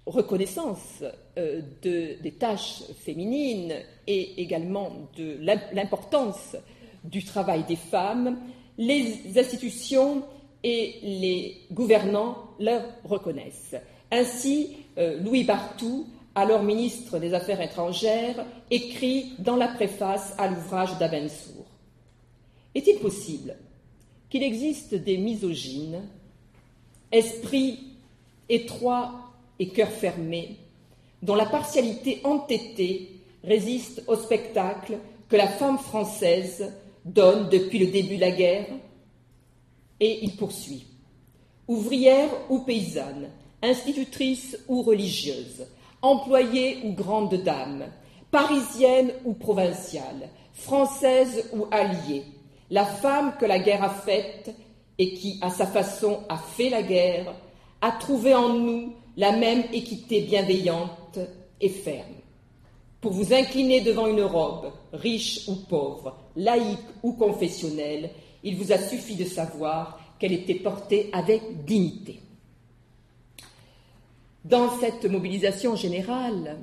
[0.10, 1.04] reconnaissance
[1.38, 3.74] euh, des tâches féminines
[4.08, 5.38] et également de
[5.74, 6.56] l'importance
[7.04, 8.38] du travail des femmes,
[8.78, 10.24] les institutions
[10.64, 13.76] et les gouvernants leur reconnaissent.
[14.12, 20.98] Ainsi, euh, Louis Bartou, alors ministre des Affaires étrangères, écrit dans la préface à l'ouvrage
[20.98, 21.66] d'Abensour
[22.76, 23.56] Est-il possible
[24.30, 26.02] qu'il existe des misogynes,
[27.12, 27.80] esprits
[28.48, 29.29] étroits
[29.60, 30.58] et cœurs fermés,
[31.22, 36.74] dont la partialité entêtée résiste au spectacle que la femme française
[37.06, 38.68] donne depuis le début de la guerre
[40.00, 40.86] et il poursuit.
[41.68, 43.30] Ouvrière ou paysanne,
[43.62, 45.68] institutrice ou religieuse,
[46.02, 47.86] employée ou grande dame,
[48.32, 52.24] parisienne ou provinciale, française ou alliée,
[52.70, 54.54] la femme que la guerre a faite
[54.98, 57.34] et qui, à sa façon, a fait la guerre,
[57.82, 61.20] a trouvé en nous la même équité bienveillante
[61.62, 62.16] et ferme.
[63.02, 68.10] Pour vous incliner devant une robe, riche ou pauvre, laïque ou confessionnelle,
[68.44, 72.20] il vous a suffi de savoir qu'elle était portée avec dignité.
[74.44, 76.58] Dans cette mobilisation générale,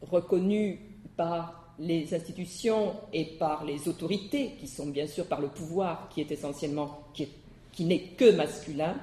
[0.00, 0.80] reconnue
[1.16, 6.20] par les institutions et par les autorités, qui sont bien sûr par le pouvoir, qui
[6.20, 8.96] est essentiellement, qui, n'est que masculin,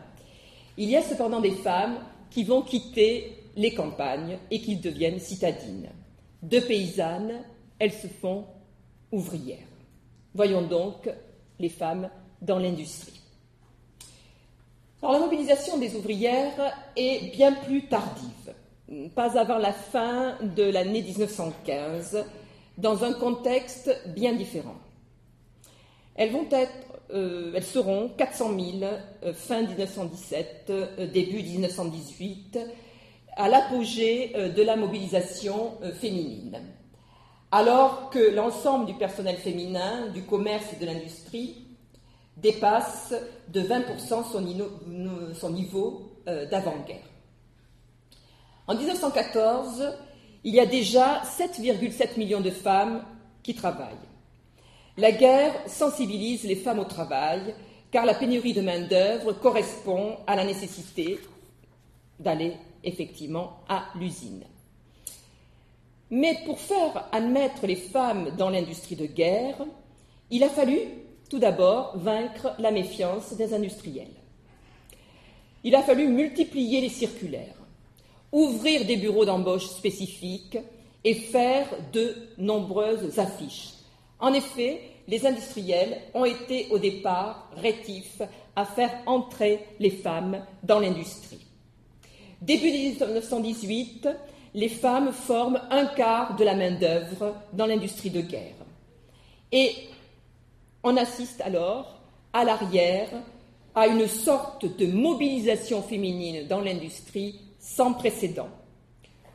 [0.78, 1.98] il y a cependant des femmes
[2.32, 5.90] qui vont quitter les campagnes et qui deviennent citadines.
[6.42, 7.44] De paysannes,
[7.80, 8.46] elles se font
[9.12, 9.68] ouvrières.
[10.34, 11.10] Voyons donc
[11.60, 12.10] les femmes
[12.42, 13.20] dans l'industrie.
[15.02, 18.54] Alors, la mobilisation des ouvrières est bien plus tardive,
[19.16, 22.26] pas avant la fin de l'année 1915,
[22.78, 24.76] dans un contexte bien différent.
[26.16, 28.68] Elles vont être, euh, elles seront 400 000
[29.24, 32.60] euh, fin 1917, euh, début 1918,
[33.36, 36.60] à l'apogée de la mobilisation féminine.
[37.52, 41.66] Alors que l'ensemble du personnel féminin, du commerce et de l'industrie
[42.36, 43.14] dépasse
[43.48, 47.08] de 20% son, niveau d'avant-guerre.
[48.68, 49.94] En 1914,
[50.44, 53.06] il y a déjà 7,7 millions de femmes
[53.42, 54.09] qui travaillent.
[55.00, 57.56] La guerre sensibilise les femmes au travail,
[57.90, 61.18] car la pénurie de main-d'œuvre correspond à la nécessité
[62.20, 64.44] d'aller effectivement à l'usine.
[66.10, 69.66] Mais pour faire admettre les femmes dans l'industrie de guerre,
[70.32, 70.80] il a fallu
[71.30, 74.08] tout d'abord vaincre la méfiance des industriels.
[75.64, 77.56] Il a fallu multiplier les circulaires,
[78.34, 80.58] ouvrir des bureaux d'embauche spécifiques
[81.06, 83.76] et faire de nombreuses affiches.
[84.20, 88.22] En effet, les industriels ont été au départ rétifs
[88.56, 91.46] à faire entrer les femmes dans l'industrie.
[92.40, 94.08] Début 1918,
[94.54, 98.54] les femmes forment un quart de la main-d'œuvre dans l'industrie de guerre.
[99.52, 99.72] Et
[100.84, 102.00] on assiste alors,
[102.32, 103.10] à l'arrière,
[103.74, 108.50] à une sorte de mobilisation féminine dans l'industrie sans précédent.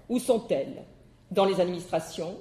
[0.08, 0.84] Où sont-elles?
[1.32, 2.36] Dans les administrations,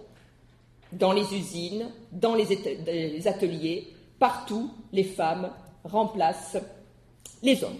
[0.97, 3.87] dans les usines, dans les ateliers,
[4.19, 5.49] partout, les femmes
[5.83, 6.57] remplacent
[7.41, 7.79] les hommes.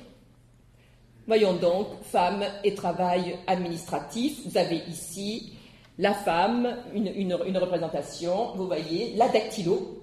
[1.26, 4.46] Voyons donc, femmes et travail administratif.
[4.46, 5.54] Vous avez ici
[5.98, 10.02] la femme, une, représentation, vous voyez, la dactylo,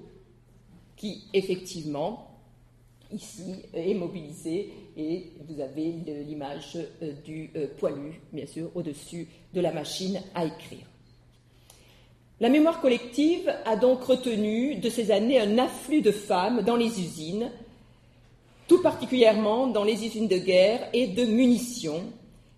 [0.97, 2.39] qui effectivement,
[3.13, 5.93] ici, est mobilisée, et vous avez
[6.27, 10.87] l'image euh, du euh, poilu, bien sûr, au-dessus de la machine à écrire.
[12.41, 16.99] La mémoire collective a donc retenu de ces années un afflux de femmes dans les
[16.99, 17.51] usines,
[18.67, 22.03] tout particulièrement dans les usines de guerre et de munitions,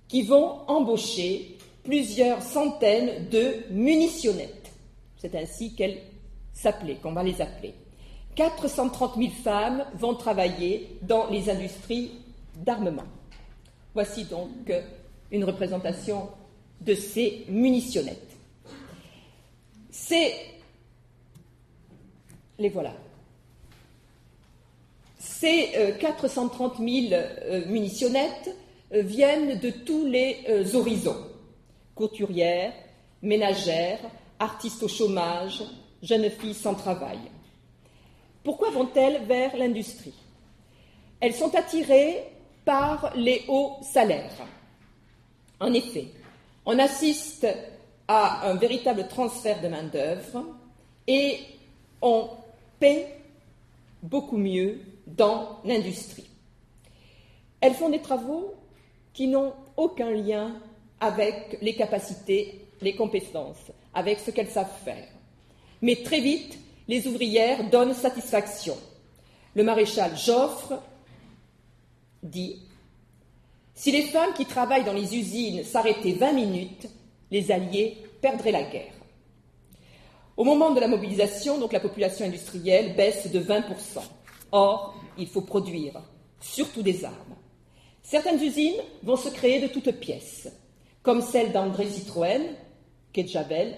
[0.07, 4.71] qui vont embaucher plusieurs centaines de munitionnettes.
[5.17, 5.99] C'est ainsi qu'elles
[6.53, 7.75] s'appelaient, qu'on va les appeler.
[8.37, 12.13] 430 000 femmes vont travailler dans les industries
[12.55, 13.03] d'armement.
[13.95, 14.73] Voici donc
[15.33, 16.29] une représentation
[16.81, 18.32] de ces munitionnettes.
[19.93, 20.35] C'est
[22.59, 22.95] les voilà.
[25.19, 28.57] Ces 430 euh, 000 euh, munitionnettes
[28.95, 31.27] euh, viennent de tous les horizons
[31.95, 32.73] couturières,
[33.21, 34.01] ménagères,
[34.39, 35.63] artistes au chômage,
[36.03, 37.19] jeunes filles sans travail.
[38.43, 40.15] Pourquoi vont-elles vers l'industrie?
[41.21, 42.25] Elles sont attirées
[42.65, 44.47] par les hauts salaires.
[45.61, 46.07] En effet,
[46.65, 47.47] on assiste
[48.09, 50.45] à un véritable transfert de main-d'œuvre
[51.07, 51.39] et
[52.01, 52.29] on
[52.79, 53.07] paie
[54.03, 56.29] beaucoup mieux dans l'industrie.
[57.61, 58.55] Elles font des travaux
[59.13, 60.57] qui n'ont aucun lien
[61.01, 65.07] avec les capacités, les compétences, avec ce qu'elles savent faire.
[65.81, 68.77] Mais très vite, les ouvrières donnent satisfaction.
[69.55, 70.81] Le maréchal Joffre
[72.23, 72.61] dit
[73.75, 76.89] Si les femmes qui travaillent dans les usines s'arrêtaient 20 minutes,
[77.33, 78.93] les Alliés perdraient la guerre.
[80.37, 83.65] Au moment de la mobilisation, donc la population industrielle baisse de 20%.
[84.53, 85.95] Or, il faut produire,
[86.41, 87.37] surtout des armes.
[88.03, 90.53] Certaines usines vont se créer de toutes pièces,
[91.03, 92.43] comme celle d'André Citroën,
[93.15, 93.77] Javel.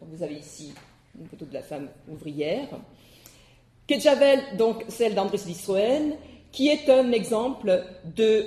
[0.00, 0.72] Vous avez ici
[1.18, 2.68] une photo de la femme ouvrière.
[3.88, 6.14] Javel, donc celle d'André Citroën,
[6.52, 8.46] qui est un exemple de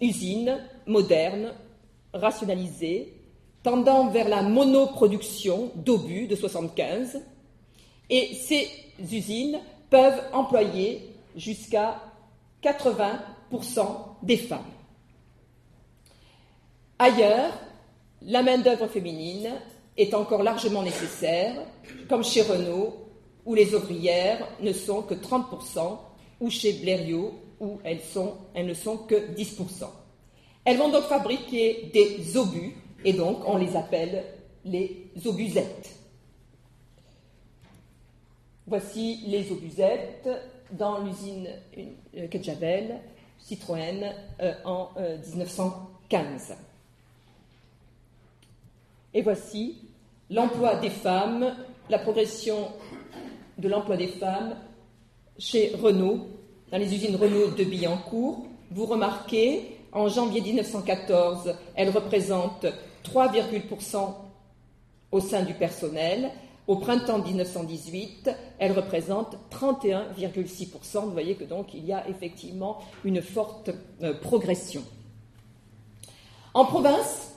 [0.00, 1.52] usine moderne,
[2.12, 3.14] rationalisée,
[3.62, 7.22] tendant vers la monoproduction d'obus de 75.
[8.10, 8.68] Et ces
[9.10, 9.58] usines
[9.90, 12.00] peuvent employer jusqu'à
[12.62, 13.18] 80%
[14.22, 14.60] des femmes.
[16.98, 17.52] Ailleurs,
[18.22, 19.50] la main-d'œuvre féminine
[19.96, 21.54] est encore largement nécessaire,
[22.08, 22.96] comme chez Renault,
[23.44, 25.98] où les ouvrières ne sont que 30%,
[26.40, 28.00] ou chez Blériot, où elles,
[28.54, 29.84] elles ne sont que 10%.
[30.64, 34.24] Elles vont donc fabriquer des obus, et donc on les appelle
[34.64, 35.96] les obusettes.
[38.66, 40.28] Voici les obusettes
[40.70, 41.48] dans l'usine
[42.16, 42.28] euh,
[43.40, 46.50] Citroën, euh, en 1915.
[46.50, 46.54] Euh,
[49.14, 49.78] Et voici
[50.30, 51.56] l'emploi des femmes,
[51.90, 52.68] la progression
[53.58, 54.56] de l'emploi des femmes
[55.38, 56.28] chez Renault,
[56.70, 58.46] dans les usines Renault de Billancourt.
[58.70, 62.66] Vous remarquez, en janvier 1914, elle représente
[63.04, 64.14] 3,%
[65.12, 66.30] au sein du personnel,
[66.66, 71.04] au printemps 1918, elle représente 31,6%.
[71.04, 73.70] Vous voyez que donc il y a effectivement une forte
[74.02, 74.82] euh, progression.
[76.54, 77.32] En province,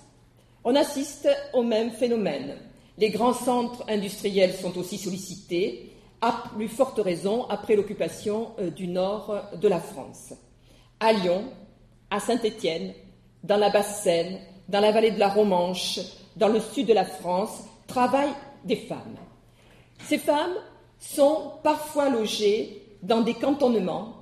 [0.63, 2.55] on assiste au même phénomène.
[2.97, 5.91] Les grands centres industriels sont aussi sollicités,
[6.21, 10.33] à plus forte raison après l'occupation euh, du nord de la France.
[10.99, 11.45] À Lyon,
[12.09, 12.93] à Saint-Étienne,
[13.43, 15.99] dans la Basse-Seine, dans la vallée de la Romanche,
[16.35, 19.17] dans le sud de la France, travaillent des femmes.
[20.07, 20.55] Ces femmes
[20.99, 24.13] sont parfois logées dans des cantonnements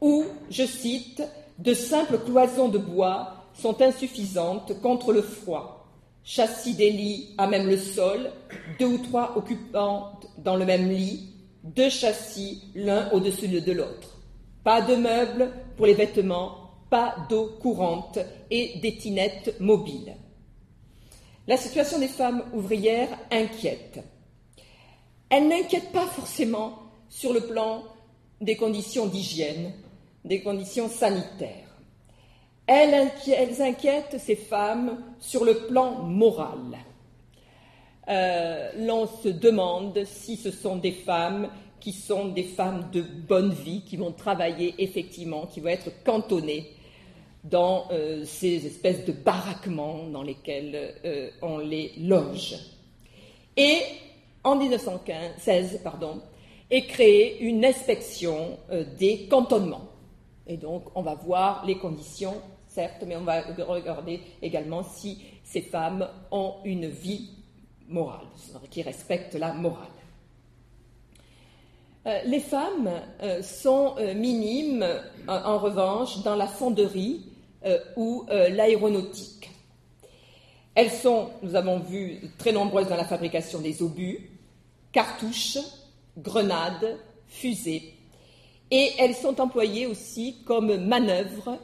[0.00, 1.22] où, je cite,
[1.58, 5.88] de simples cloisons de bois sont insuffisantes contre le froid.
[6.24, 8.30] Châssis des lits à même le sol,
[8.78, 11.28] deux ou trois occupantes dans le même lit,
[11.64, 14.18] deux châssis l'un au-dessus de l'autre.
[14.64, 18.18] Pas de meubles pour les vêtements, pas d'eau courante
[18.50, 20.14] et des tinettes mobiles.
[21.48, 23.98] La situation des femmes ouvrières inquiète.
[25.30, 27.82] Elle n'inquiète pas forcément sur le plan
[28.42, 29.72] des conditions d'hygiène,
[30.22, 31.74] des conditions sanitaires.
[32.66, 33.10] Elles,
[33.62, 36.76] inquiètent ces femmes sur le plan moral.
[38.06, 41.48] Euh, l'on se demande si ce sont des femmes
[41.80, 46.70] qui sont des femmes de bonne vie, qui vont travailler effectivement, qui vont être cantonnées
[47.42, 52.56] dans euh, ces espèces de baraquements dans lesquels euh, on les loge.
[53.56, 53.78] Et
[54.44, 56.20] en 1916, pardon,
[56.70, 58.58] est créée une inspection
[58.98, 59.88] des cantonnements.
[60.46, 62.34] Et donc, on va voir les conditions,
[62.68, 67.30] certes, mais on va regarder également si ces femmes ont une vie
[67.88, 68.26] morale,
[68.70, 69.86] qui respecte la morale.
[72.06, 72.90] Euh, les femmes
[73.22, 74.86] euh, sont euh, minimes,
[75.28, 77.26] en revanche, dans la fonderie
[77.94, 79.50] ou l'aéronautique.
[80.74, 84.30] Elles sont, nous avons vu, très nombreuses dans la fabrication des obus,
[84.92, 85.58] cartouches,
[86.16, 86.96] grenades,
[87.28, 87.94] fusées,
[88.70, 91.58] et elles sont employées aussi comme manœuvre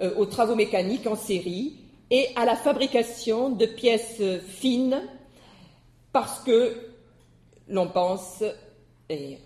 [0.00, 1.76] euh, aux travaux mécaniques en série
[2.10, 5.00] et à la fabrication de pièces fines
[6.12, 6.74] parce que
[7.68, 8.42] l'on pense,
[9.08, 9.38] et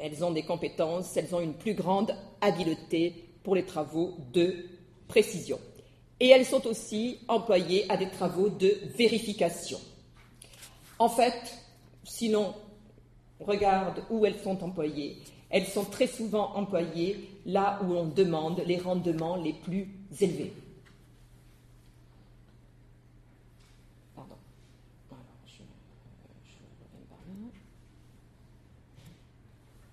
[0.00, 4.66] elles ont des compétences, elles ont une plus grande habileté pour les travaux de
[5.08, 5.58] précision.
[6.18, 9.78] Et elles sont aussi employées à des travaux de vérification.
[10.98, 11.58] En fait,
[12.04, 12.54] si l'on
[13.40, 18.78] regarde où elles sont employées, elles sont très souvent employées là où on demande les
[18.78, 19.88] rendements les plus
[20.20, 20.52] élevés.
[24.14, 24.36] Pardon.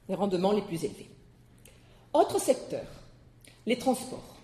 [0.10, 1.10] Les rendements les plus élevés.
[2.14, 2.86] Autre secteur,
[3.66, 4.36] les transports.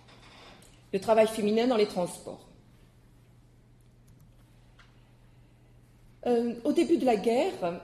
[0.91, 2.47] Le travail féminin dans les transports.
[6.25, 7.81] Euh, au début de la guerre,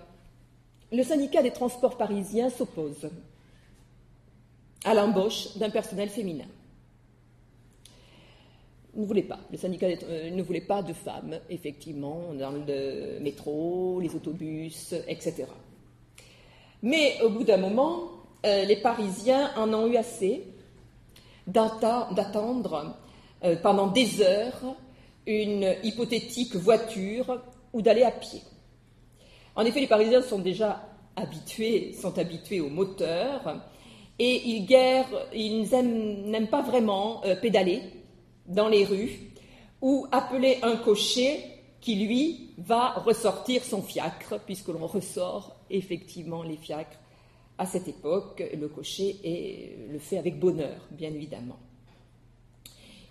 [0.91, 3.09] le syndicat des transports parisiens s'oppose
[4.85, 6.45] à l'embauche d'un personnel féminin.
[8.95, 9.27] Ne voulait.
[9.51, 15.45] Le syndicat euh, ne voulait pas de femmes, effectivement, dans le métro, les autobus, etc.
[16.81, 18.11] Mais au bout d'un moment,
[18.45, 20.43] euh, les Parisiens en ont eu assez
[21.47, 22.95] d'attendre
[23.43, 24.75] euh, pendant des heures
[25.25, 27.41] une hypothétique voiture
[27.73, 28.41] ou d'aller à pied.
[29.55, 30.81] En effet, les Parisiens sont déjà
[31.15, 33.57] habitués, sont habitués au moteur
[34.19, 37.81] et ils, n'aiment pas vraiment euh, pédaler
[38.47, 39.19] dans les rues
[39.81, 41.39] ou appeler un cocher
[41.81, 46.99] qui, lui, va ressortir son fiacre, puisque l'on ressort effectivement les fiacres
[47.57, 48.43] à cette époque.
[48.57, 51.59] Le cocher le fait avec bonheur, bien évidemment.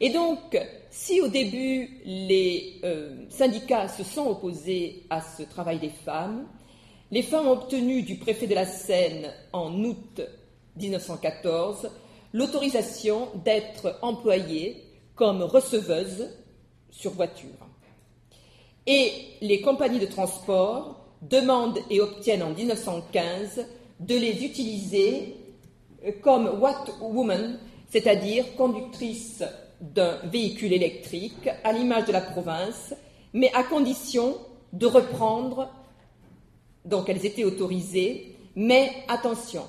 [0.00, 0.56] Et donc,
[0.90, 6.46] si au début les euh, syndicats se sont opposés à ce travail des femmes,
[7.10, 10.20] les femmes ont obtenu du préfet de la Seine en août
[10.76, 11.90] 1914
[12.32, 14.84] l'autorisation d'être employées
[15.16, 16.28] comme receveuses
[16.90, 17.67] sur voiture.
[18.90, 23.66] Et les compagnies de transport demandent et obtiennent en 1915
[24.00, 25.36] de les utiliser
[26.22, 27.58] comme what woman,
[27.90, 29.44] c'est-à-dire conductrices
[29.82, 32.94] d'un véhicule électrique à l'image de la province,
[33.34, 34.38] mais à condition
[34.72, 35.68] de reprendre,
[36.86, 39.64] donc elles étaient autorisées, mais attention,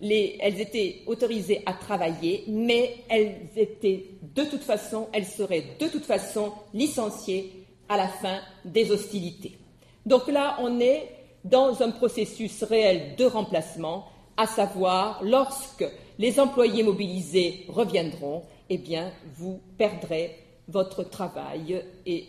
[0.00, 6.06] elles étaient autorisées à travailler, mais elles étaient de toute façon, elles seraient de toute
[6.06, 9.58] façon licenciées à la fin des hostilités.
[10.06, 11.08] Donc là, on est
[11.44, 15.84] dans un processus réel de remplacement, à savoir lorsque
[16.18, 22.28] les employés mobilisés reviendront, eh bien, vous perdrez votre travail et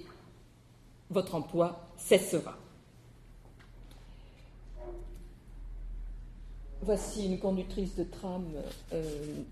[1.09, 2.55] votre emploi cessera.
[6.81, 8.45] Voici une conductrice de tram
[8.91, 9.03] euh,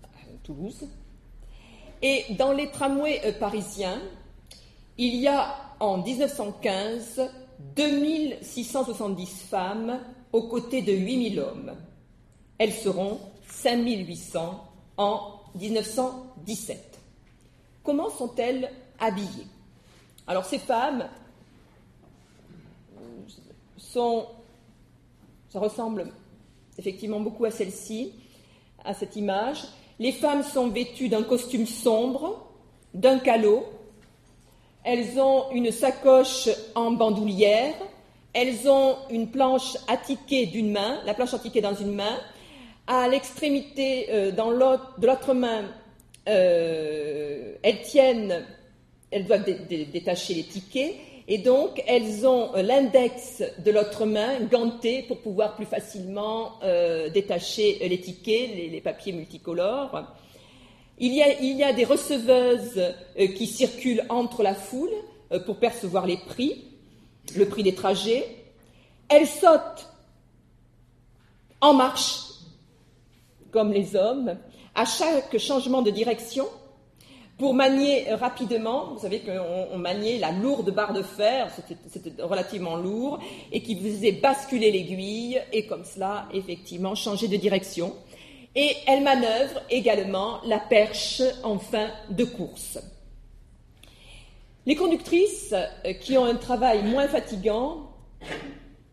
[0.04, 0.86] à Toulouse.
[2.02, 4.02] Et dans les tramways euh, parisiens,
[4.98, 7.28] il y a en 1915
[7.74, 9.98] 2670 femmes
[10.32, 11.72] aux côtés de 8000 hommes.
[12.56, 13.18] Elles seront
[13.48, 14.64] 5800
[14.96, 17.00] en 1917.
[17.82, 18.70] Comment sont-elles
[19.00, 19.48] habillées?
[20.28, 21.08] Alors ces femmes
[23.76, 24.26] sont
[25.50, 26.12] Ça ressemble
[26.78, 28.12] effectivement beaucoup à celle-ci,
[28.84, 29.64] à cette image.
[29.98, 32.46] Les femmes sont vêtues d'un costume sombre,
[32.94, 33.66] d'un calot.
[34.84, 37.74] Elles ont une sacoche en bandoulière.
[38.32, 42.18] Elles ont une planche attiquée d'une main, la planche attiquée dans une main.
[42.86, 45.64] À l'extrémité euh, de l'autre main,
[46.28, 48.44] euh, elles tiennent,
[49.10, 50.94] elles doivent détacher les tickets
[51.28, 56.58] et donc, elles ont euh, l'index de l'autre main ganté pour pouvoir plus facilement
[57.14, 60.04] détacher les tickets, les, papiers multicolores.
[60.98, 64.92] Il y, a, des receveuses euh, qui circulent entre la foule
[65.46, 66.64] pour percevoir les prix,
[67.34, 68.24] le prix des trajets.
[69.08, 69.88] Elles sautent
[71.60, 72.20] en marche,
[73.50, 74.36] comme les hommes,
[74.74, 76.46] à chaque changement de direction
[77.42, 81.50] pour manier rapidement, vous savez qu'on maniait la lourde barre de fer,
[81.90, 83.18] c'était relativement lourd,
[83.50, 87.94] et qui faisait basculer l'aiguille, et comme cela, effectivement, changer de direction.
[88.54, 92.78] Et elle manœuvre également la perche en fin de course.
[94.66, 97.90] Les conductrices euh, qui ont un travail moins fatigant,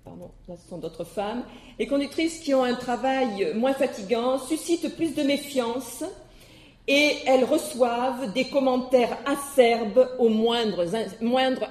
[0.04, 1.44] pardon, là ce sont d'autres femmes,
[1.78, 6.04] les conductrices qui ont un travail moins fatigant suscitent plus de méfiance
[6.88, 10.84] et elles reçoivent des commentaires acerbes au moindre,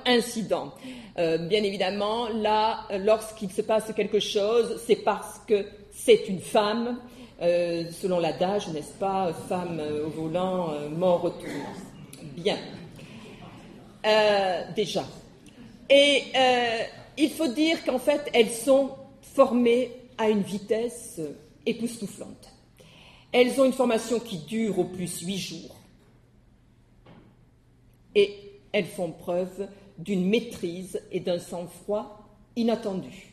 [0.06, 0.72] incident.
[1.18, 7.00] Euh, bien évidemment, là, lorsqu'il se passe quelque chose, c'est parce que c'est une femme,
[7.40, 11.32] euh, selon l'adage, n'est-ce pas, femme au volant, euh, mort au
[12.36, 12.58] Bien.
[14.74, 15.04] déjà.
[15.90, 16.22] Et
[17.16, 18.90] il faut dire qu'en fait, elles sont
[19.22, 21.20] formées à une vitesse
[21.66, 22.52] époustouflante.
[23.32, 25.76] Elles ont une formation qui dure au plus huit jours.
[28.14, 28.34] Et
[28.72, 29.68] elles font preuve
[29.98, 33.32] d'une maîtrise et d'un sang-froid inattendus.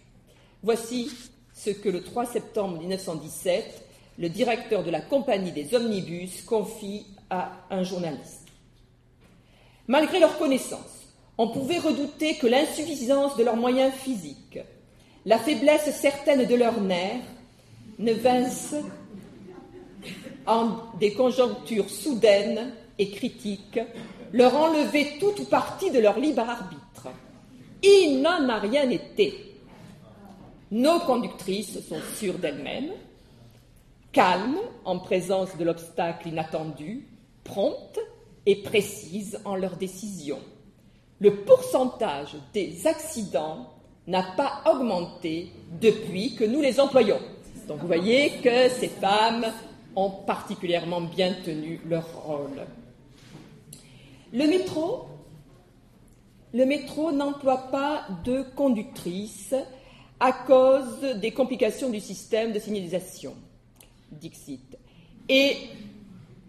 [0.64, 1.12] Voici
[1.54, 3.85] ce que le 3 septembre 1917,
[4.18, 8.48] le directeur de la compagnie des omnibus confie à un journaliste.
[9.88, 11.08] Malgré leur connaissance,
[11.38, 14.60] on pouvait redouter que l'insuffisance de leurs moyens physiques,
[15.26, 17.22] la faiblesse certaine de leurs nerfs
[18.00, 18.76] ne vinssent
[20.46, 23.80] en des conjonctures soudaines et critiques,
[24.32, 27.10] leur enlever toute ou partie de leur libre arbitre.
[27.84, 29.56] Il n'en a rien été.
[30.72, 32.92] Nos conductrices sont sûres d'elles-mêmes,
[34.16, 37.06] calmes en présence de l'obstacle inattendu,
[37.44, 38.00] promptes
[38.46, 40.40] et précises en leurs décisions.
[41.20, 43.74] Le pourcentage des accidents
[44.08, 45.52] n'a pas augmenté
[45.82, 47.20] depuis que nous les employons.
[47.68, 49.48] Donc vous voyez que ces femmes
[49.98, 52.66] ont particulièrement bien tenu leur rôle.
[54.32, 55.08] Le métro,
[56.54, 59.54] le métro n'emploie pas de conductrice
[60.22, 63.34] à cause des complications du système de signalisation,
[64.12, 64.78] Dixit,
[65.28, 65.58] et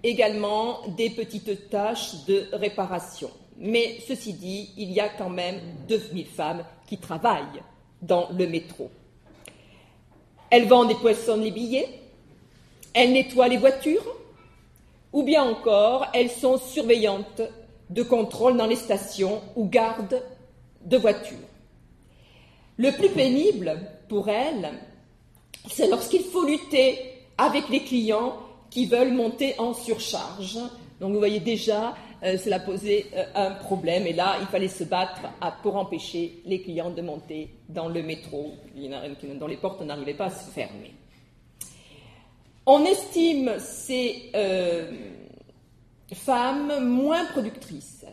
[0.02, 3.30] également des petites tâches de réparation.
[3.58, 7.62] Mais ceci dit, il y a quand même 2000 femmes qui travaillent
[8.02, 8.90] dans le métro.
[10.50, 11.88] Elles vendent des poissons les billets,
[12.92, 14.06] elles nettoient les voitures,
[15.12, 17.42] ou bien encore elles sont surveillantes
[17.90, 20.22] de contrôle dans les stations ou gardes
[20.84, 21.36] de voitures.
[22.76, 24.70] Le plus pénible pour elles,
[25.70, 28.36] c'est lorsqu'il faut lutter avec les clients
[28.70, 30.58] qui veulent monter en surcharge.
[31.00, 34.84] Donc vous voyez déjà, euh, cela posait euh, un problème et là, il fallait se
[34.84, 35.22] battre
[35.62, 38.54] pour empêcher les clients de monter dans le métro,
[39.38, 40.94] dont les portes n'arrivaient pas à se fermer.
[42.64, 44.90] On estime ces euh,
[46.14, 48.04] femmes moins productrices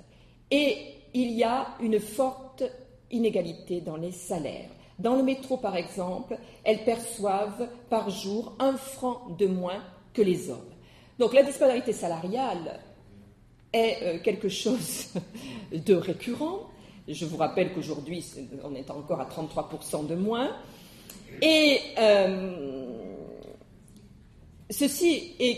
[0.52, 0.78] et
[1.14, 2.64] il y a une forte
[3.10, 4.70] inégalité dans les salaires.
[5.00, 9.84] Dans le métro, par exemple, elles perçoivent par jour un franc de moins
[10.14, 10.60] que les hommes.
[11.20, 12.80] Donc la disparité salariale
[13.72, 15.14] est euh, quelque chose
[15.72, 16.70] de récurrent.
[17.08, 18.24] Je vous rappelle qu'aujourd'hui,
[18.64, 20.56] on est encore à 33% de moins.
[21.42, 23.04] Et euh,
[24.74, 25.58] Ceci est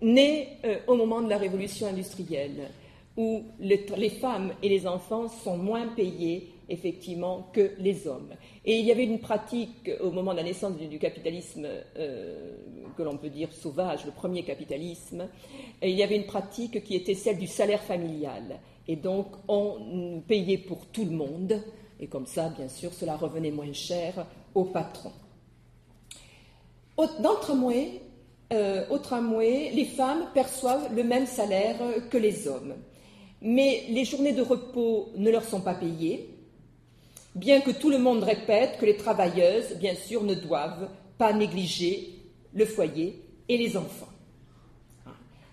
[0.00, 2.70] né euh, au moment de la révolution industrielle,
[3.16, 8.30] où les, femmes et les enfants sont moins payés effectivement que les hommes.
[8.64, 12.52] Et il y avait une pratique au moment de la naissance du, capitalisme euh,
[12.96, 15.28] que l'on peut dire sauvage, le premier capitalisme,
[15.82, 18.60] il y avait une pratique qui était celle du salaire familial.
[18.86, 21.60] Et donc on payait pour tout le monde,
[21.98, 25.12] et comme ça, bien sûr, cela revenait moins cher au patron.
[26.96, 28.00] Dans le tramway,
[28.52, 31.76] euh, au tramway, les femmes perçoivent le même salaire
[32.10, 32.74] que les hommes.
[33.40, 36.31] Mais les journées de repos ne leur sont pas payées.
[37.34, 42.10] Bien que tout le monde répète que les travailleuses, bien sûr, ne doivent pas négliger
[42.52, 44.08] le foyer et les enfants.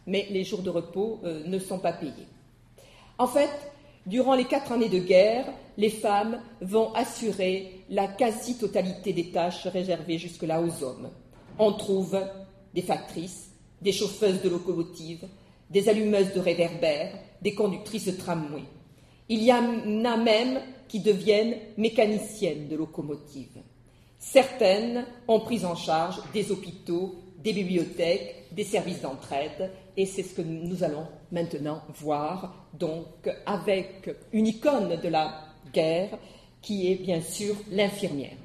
[0.06, 2.28] Mais les jours de repos euh, ne sont pas payés.
[3.18, 3.52] En fait,
[4.06, 5.46] durant les quatre années de guerre,
[5.78, 11.10] les femmes vont assurer la quasi-totalité des tâches réservées jusque-là aux hommes.
[11.58, 12.20] On trouve
[12.74, 13.52] des factrices,
[13.82, 15.26] des chauffeuses de locomotives,
[15.70, 18.64] des allumeuses de réverbères, des conductrices de tramway.
[19.28, 20.60] Il y en a même
[20.90, 23.62] qui deviennent mécaniciennes de locomotives.
[24.18, 30.34] Certaines ont pris en charge des hôpitaux, des bibliothèques, des services d'entraide, et c'est ce
[30.34, 36.18] que nous allons maintenant voir, donc avec une icône de la guerre
[36.62, 38.36] qui est bien sûr l'infirmière.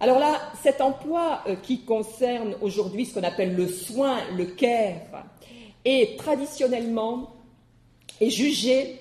[0.00, 5.24] Alors là, cet emploi euh, qui concerne aujourd'hui ce qu'on appelle le soin, le care,
[5.84, 7.32] est traditionnellement
[8.20, 8.96] est jugé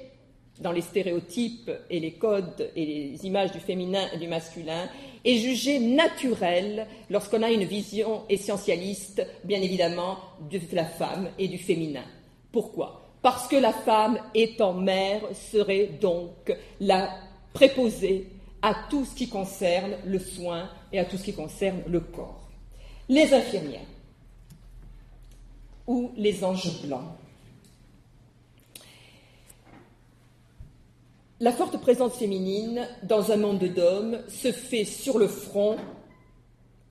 [0.59, 4.89] dans les stéréotypes et les codes et les images du féminin et du masculin,
[5.23, 10.17] est jugé naturel lorsqu'on a une vision essentialiste, bien évidemment,
[10.49, 12.05] de la femme et du féminin.
[12.51, 13.01] Pourquoi?
[13.21, 17.09] Parce que la femme, étant mère, serait donc la
[17.53, 18.27] préposée
[18.61, 22.47] à tout ce qui concerne le soin et à tout ce qui concerne le corps.
[23.09, 23.81] Les infirmières
[25.85, 27.11] ou les anges blancs
[31.39, 35.77] La forte présence féminine dans un monde d'hommes se fait sur le front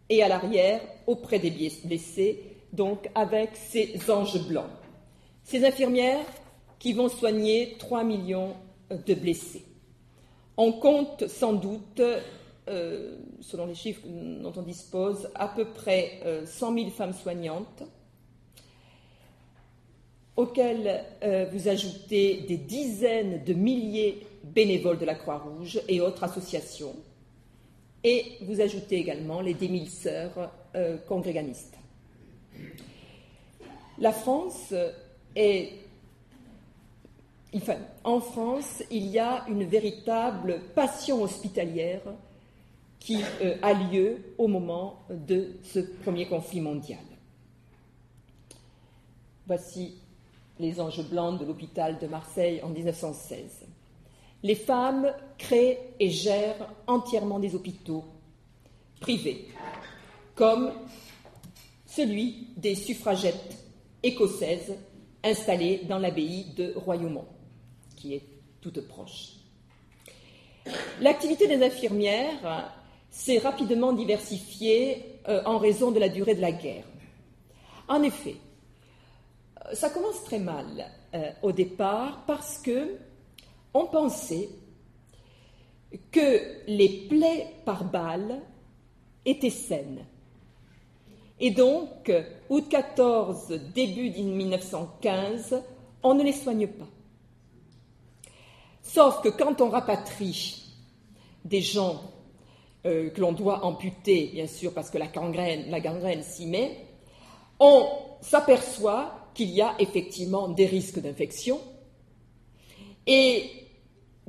[0.08, 4.70] et à l'arrière auprès des blessés, donc avec ces anges blancs.
[5.42, 6.24] Ces infirmières
[6.78, 8.54] qui vont soigner 3 millions
[8.90, 9.64] de blessés.
[10.56, 12.00] On compte sans doute,
[12.68, 17.82] euh, selon les chiffres dont on dispose, à peu près 100 euh, 000 femmes soignantes,
[20.36, 24.22] auxquelles euh, vous ajoutez des dizaines de milliers
[24.54, 26.94] bénévoles de la Croix-Rouge et autres associations.
[28.04, 31.76] Et vous ajoutez également les 10 000 sœurs euh, congréganistes.
[33.98, 34.74] La France
[35.34, 35.72] est.
[38.04, 42.02] En France, il y a une véritable passion hospitalière
[42.98, 47.00] qui euh, a lieu au moment de ce premier conflit mondial.
[49.46, 49.94] Voici
[50.58, 53.66] les anges blancs de l'hôpital de Marseille en 1916
[54.46, 58.04] les femmes créent et gèrent entièrement des hôpitaux
[59.00, 59.48] privés,
[60.36, 60.72] comme
[61.84, 63.58] celui des suffragettes
[64.04, 64.76] écossaises
[65.24, 67.26] installées dans l'abbaye de Royaumont,
[67.96, 68.22] qui est
[68.60, 69.32] toute proche.
[71.00, 72.70] L'activité des infirmières
[73.10, 76.84] s'est rapidement diversifiée euh, en raison de la durée de la guerre.
[77.88, 78.36] En effet,
[79.64, 82.96] euh, ça commence très mal euh, au départ parce que
[83.76, 84.48] on pensait
[86.10, 88.42] que les plaies par balle
[89.24, 90.04] étaient saines.
[91.38, 92.10] Et donc,
[92.48, 95.62] août 14, début 1915,
[96.02, 96.88] on ne les soigne pas.
[98.82, 100.64] Sauf que quand on rapatrie
[101.44, 102.00] des gens
[102.86, 106.86] euh, que l'on doit amputer, bien sûr, parce que la gangrène, la s'y met,
[107.58, 107.86] on
[108.22, 111.60] s'aperçoit qu'il y a effectivement des risques d'infection.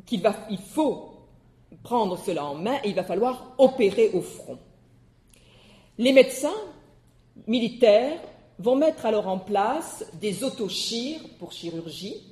[0.08, 1.14] Qu'il il faut
[1.84, 4.58] prendre cela en main et il va falloir opérer au front.
[6.00, 6.56] Les médecins
[7.46, 8.20] militaires
[8.58, 12.24] vont mettre alors en place des autochires pour chirurgie,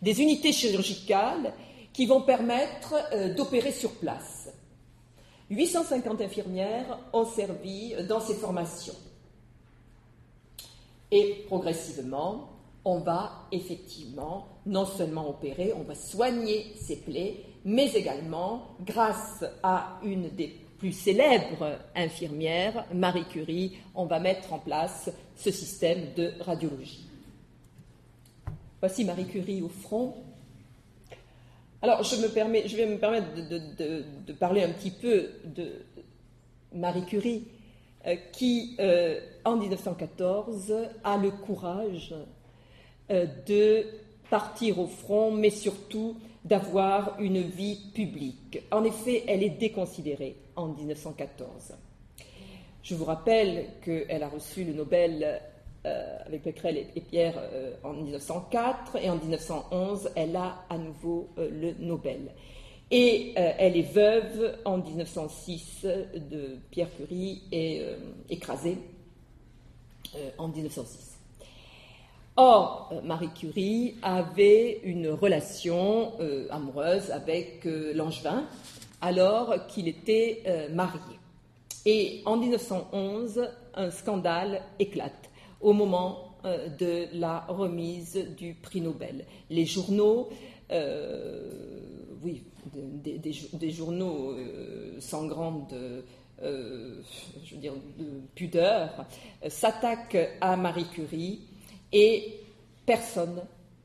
[0.00, 1.52] des unités chirurgicales
[1.92, 4.48] qui vont permettre euh, d'opérer sur place.
[5.50, 8.94] 850 infirmières ont servi dans ces formations.
[11.10, 12.50] Et progressivement,
[12.84, 19.98] on va effectivement non seulement opérer, on va soigner ces plaies, mais également, grâce à
[20.04, 26.32] une des plus célèbres infirmières, Marie Curie, on va mettre en place ce système de
[26.40, 27.04] radiologie.
[28.78, 30.14] Voici Marie Curie au front.
[31.82, 35.84] Alors, je, me permets, je vais me permettre de, parler un petit peu de
[36.72, 37.44] Marie Curie,
[38.06, 42.14] euh, qui, euh, en 1914, a le courage
[43.10, 43.84] euh, de
[44.30, 48.62] partir au front, mais surtout d'avoir une vie publique.
[48.70, 51.74] En effet, elle est déconsidérée en 1914.
[52.82, 55.40] Je vous rappelle qu'elle a reçu le Nobel
[55.84, 61.28] euh, avec Becquerel et, Pierre euh, en 1904 et en 1911, elle a à nouveau
[61.36, 62.32] le Nobel.
[62.92, 67.86] Et elle est veuve en 1906 de Pierre Curie et
[68.28, 68.78] écrasée
[70.38, 71.19] en 1906.
[72.36, 78.44] Or, euh, Marie Curie avait une relation euh, amoureuse avec euh, Langevin,
[79.00, 80.42] alors qu'il était
[80.74, 81.00] marié.
[81.86, 85.30] Et en 1911, un scandale éclate
[85.62, 89.24] au moment de la remise du prix Nobel.
[89.48, 90.28] Les journaux,
[92.22, 92.42] oui,
[92.74, 94.36] des, journaux
[94.98, 95.74] sans grande
[98.34, 99.06] pudeur,
[99.44, 101.40] euh, s'attaque à Marie Curie
[101.92, 102.40] et
[102.86, 103.42] personne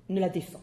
[0.10, 0.62] ne la défend.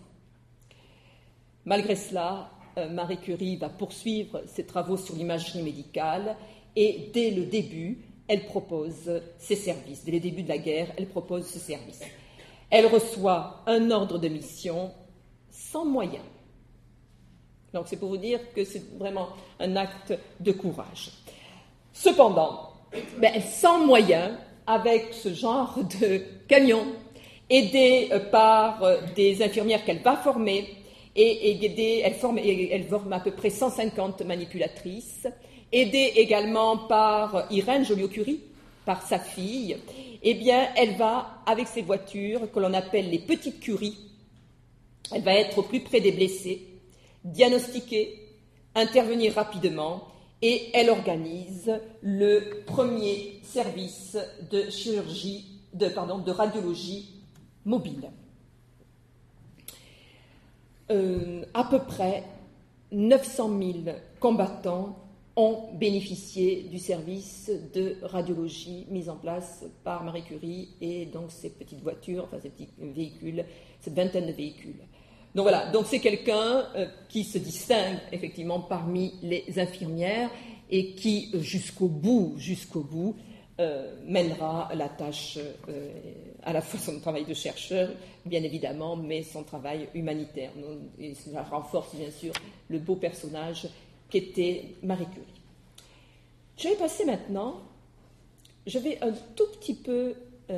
[1.64, 6.36] Malgré cela, euh, Marie Curie va poursuivre ses travaux sur l'imagerie médicale
[6.74, 10.04] et dès le début, elle propose ses services.
[10.04, 12.00] Dès le début de la guerre, elle propose ce service.
[12.70, 14.92] Elle reçoit un ordre de mission
[15.50, 16.24] sans moyens.
[17.74, 19.28] Donc c'est pour vous dire que c'est vraiment
[19.60, 21.10] un acte de courage.
[21.92, 22.72] Cependant,
[23.18, 24.36] ben, sans moyens,
[24.66, 26.86] avec ce genre de camion,
[27.52, 30.66] aidée euh, par euh, des infirmières qu'elle va former,
[31.14, 32.14] et, elle,
[32.84, 35.26] forme, à peu près 150 manipulatrices,
[35.70, 38.40] aidée également par Irène Joliot-Curie,
[38.86, 39.76] par sa fille,
[40.22, 43.98] eh bien, elle va, avec ses voitures, que l'on appelle les petites curies,
[45.14, 46.66] elle va être au plus près des blessés,
[47.24, 48.18] diagnostiquer,
[48.74, 50.08] intervenir rapidement
[50.40, 54.16] et elle organise le premier service
[54.50, 55.44] de chirurgie,
[55.74, 57.21] de radiologie
[57.64, 58.10] mobile.
[60.90, 62.24] Euh, à peu près
[62.90, 63.72] 900 000
[64.20, 64.96] combattants
[65.36, 71.48] ont bénéficié du service de radiologie mis en place par Marie Curie et donc ces
[71.48, 73.44] petites voitures, enfin ces petits véhicules,
[73.80, 74.76] cette vingtaine de véhicules.
[75.34, 80.30] Donc voilà, c'est quelqu'un euh, qui se distingue effectivement parmi les infirmières
[80.70, 83.16] et qui jusqu'au bout, jusqu'au bout,
[83.62, 85.38] euh, mènera la tâche
[85.68, 85.92] euh,
[86.42, 87.90] à la fois son travail de chercheur,
[88.26, 90.50] bien évidemment, mais son travail humanitaire.
[90.98, 92.32] Et cela renforce bien sûr
[92.68, 93.68] le beau personnage
[94.10, 95.26] qu'était Marie Curie.
[96.56, 97.60] Je vais passer maintenant,
[98.66, 100.14] je vais un tout petit peu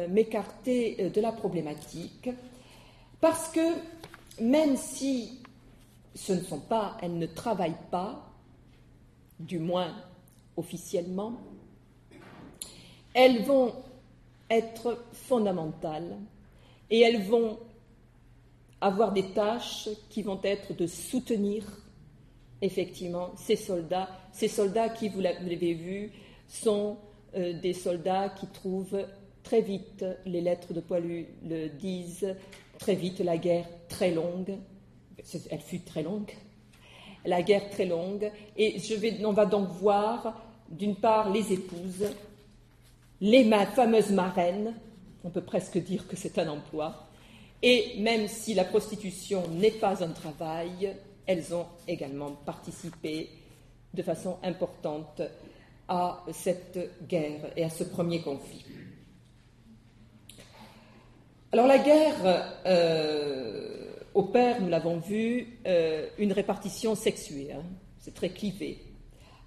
[0.09, 2.29] m'écarter de la problématique,
[3.21, 3.61] parce que
[4.41, 5.39] même si
[6.15, 8.31] ce ne sont pas, elles ne travaillent pas,
[9.39, 9.95] du moins
[10.57, 11.39] officiellement,
[13.15, 13.73] elles vont
[14.51, 16.19] être fondamentales
[16.91, 17.59] et elles vont
[18.81, 21.65] avoir des tâches qui vont être de soutenir
[22.61, 24.09] effectivement ces soldats.
[24.33, 26.13] Ces soldats qui, vous l'avez vu,
[26.49, 26.99] sont
[27.37, 29.07] euh, des soldats qui trouvent
[29.43, 32.35] très vite, les lettres de Poilu le disent,
[32.79, 34.57] très vite la guerre très longue.
[35.51, 36.31] Elle fut très longue.
[37.25, 38.31] La guerre très longue.
[38.57, 38.77] Et
[39.25, 42.07] on va donc voir, d'une part, les épouses,
[43.25, 43.45] les
[43.75, 44.75] fameuses marraines.
[45.25, 47.07] On peut presque dire que c'est un emploi.
[47.63, 50.95] Et même si la prostitution n'est pas un travail,
[51.27, 53.31] elles ont également participé
[53.95, 55.23] de façon importante
[55.89, 58.67] à cette guerre et à ce premier conflit.
[61.51, 67.63] Alors la guerre euh, opère, nous l'avons vu, euh, une répartition sexuée, hein.
[68.01, 68.84] c'est très clivé,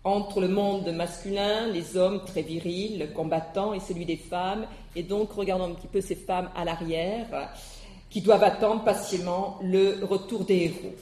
[0.07, 4.65] entre le monde masculin, les hommes très virils, combattants, et celui des femmes.
[4.95, 7.51] Et donc regardons un petit peu ces femmes à l'arrière,
[8.09, 10.95] qui doivent attendre patiemment le retour des héros.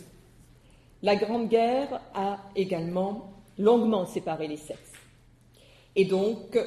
[1.04, 4.94] La Grande Guerre a également longuement séparé les sexes.
[5.96, 6.58] Et donc,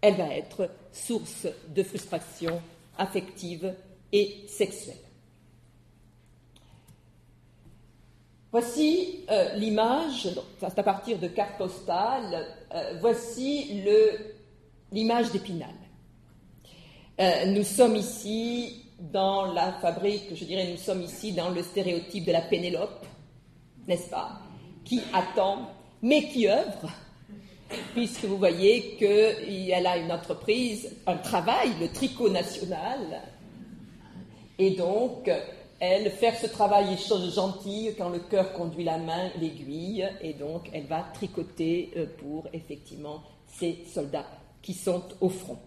[0.00, 2.60] elle va être source de frustration
[2.98, 3.74] affective
[4.12, 4.96] et sexuelle.
[8.52, 10.28] Voici euh, l'image,
[10.58, 13.80] c'est à partir de cartes postales, euh, voici
[14.90, 15.74] l'image d'Épinal.
[17.20, 22.24] Euh, nous sommes ici dans la fabrique, je dirais, nous sommes ici dans le stéréotype
[22.24, 23.06] de la Pénélope,
[23.86, 24.40] n'est-ce pas,
[24.84, 25.70] qui attend,
[26.02, 26.90] mais qui œuvre
[27.94, 33.22] puisque vous voyez qu'elle a une entreprise, un travail, le tricot national,
[34.58, 35.30] et donc
[35.80, 40.34] elle fait ce travail est chose gentille quand le cœur conduit la main, l'aiguille, et
[40.34, 44.26] donc elle va tricoter euh, pour effectivement ces soldats
[44.60, 45.58] qui sont au front.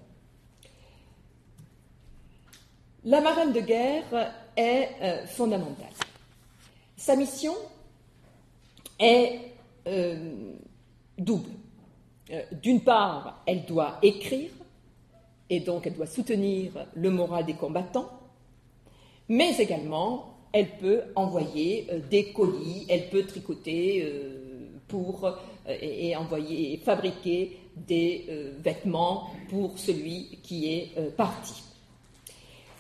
[3.04, 5.90] La marine de guerre est euh, fondamentale.
[6.96, 7.56] Sa mission
[9.00, 9.40] est
[9.88, 10.54] euh,
[11.18, 11.50] double.
[12.52, 14.52] D'une part, elle doit écrire,
[15.50, 18.23] et donc elle doit soutenir le moral des combattants,
[19.30, 25.28] mais également elle peut envoyer euh, des colis, elle peut tricoter euh, pour
[25.68, 28.28] et, envoyer fabriquer des
[28.60, 31.64] vêtements pour celui qui est parti.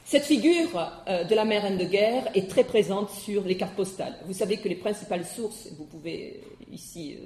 [0.05, 0.69] Cette figure
[1.07, 4.15] de la marraine de guerre est très présente sur les cartes postales.
[4.27, 6.41] Vous savez que les principales sources, vous pouvez
[6.71, 7.17] ici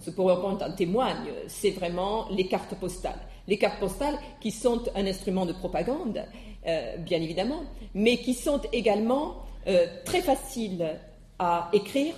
[0.00, 3.20] ce PowerPoint en témoigne, c'est vraiment les cartes postales.
[3.48, 6.24] Les cartes postales qui sont un instrument de propagande,
[6.64, 10.96] euh, bien évidemment, mais qui sont également euh, très faciles
[11.36, 12.14] à écrire,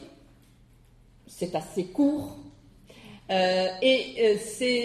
[1.27, 2.37] c'est assez court,
[3.31, 4.21] euh, et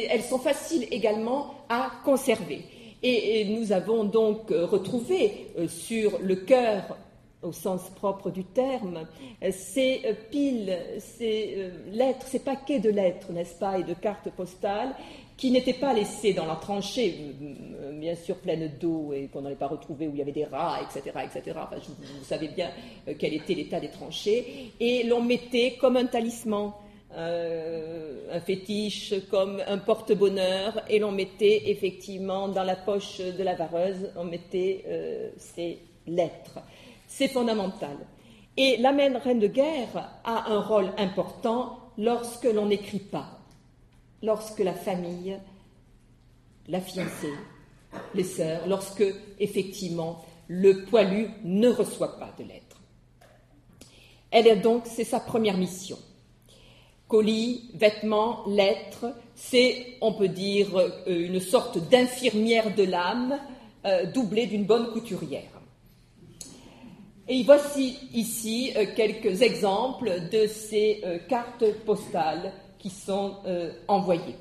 [0.10, 2.64] elles sont faciles également à conserver.
[3.04, 6.98] Et, nous avons donc retrouvé sur le cœur
[7.42, 9.08] au sens propre du terme,
[9.52, 10.02] ces
[10.32, 14.94] piles, ces lettres, ces paquets de lettres, n'est-ce pas, et de cartes postales
[15.40, 17.34] qui n'étaient pas laissées dans la tranchée,
[17.94, 20.80] bien sûr pleine d'eau et qu'on n'allait pas retrouver où il y avait des rats,
[20.82, 21.58] etc., etc.
[21.72, 22.70] vous, savez bien
[23.08, 26.74] euh, quel était l'état des tranchées, et l'on mettait comme un talisman.
[27.18, 33.56] Euh, un fétiche comme un porte-bonheur et l'on mettait effectivement dans la poche de la
[33.56, 36.60] vareuse, on mettait euh, ces lettres.
[37.08, 37.98] C'est fondamental.
[38.58, 43.39] Et la reine de guerre a un rôle important lorsque l'on n'écrit pas
[44.22, 45.38] lorsque la famille,
[46.68, 47.34] la fiancée,
[48.14, 49.04] les sœurs, lorsque
[49.40, 52.82] effectivement le poilu ne reçoit pas de lettres.
[54.32, 55.98] Elle est donc, c'est sa première mission.
[57.08, 63.40] Colis, vêtements, lettres, c'est, on peut dire, euh, une sorte d'infirmière de l'âme
[63.86, 65.50] euh, doublée d'une bonne couturière.
[67.28, 74.36] Et voici ici euh, quelques exemples de ces cartes postales qui sont euh, envoyés.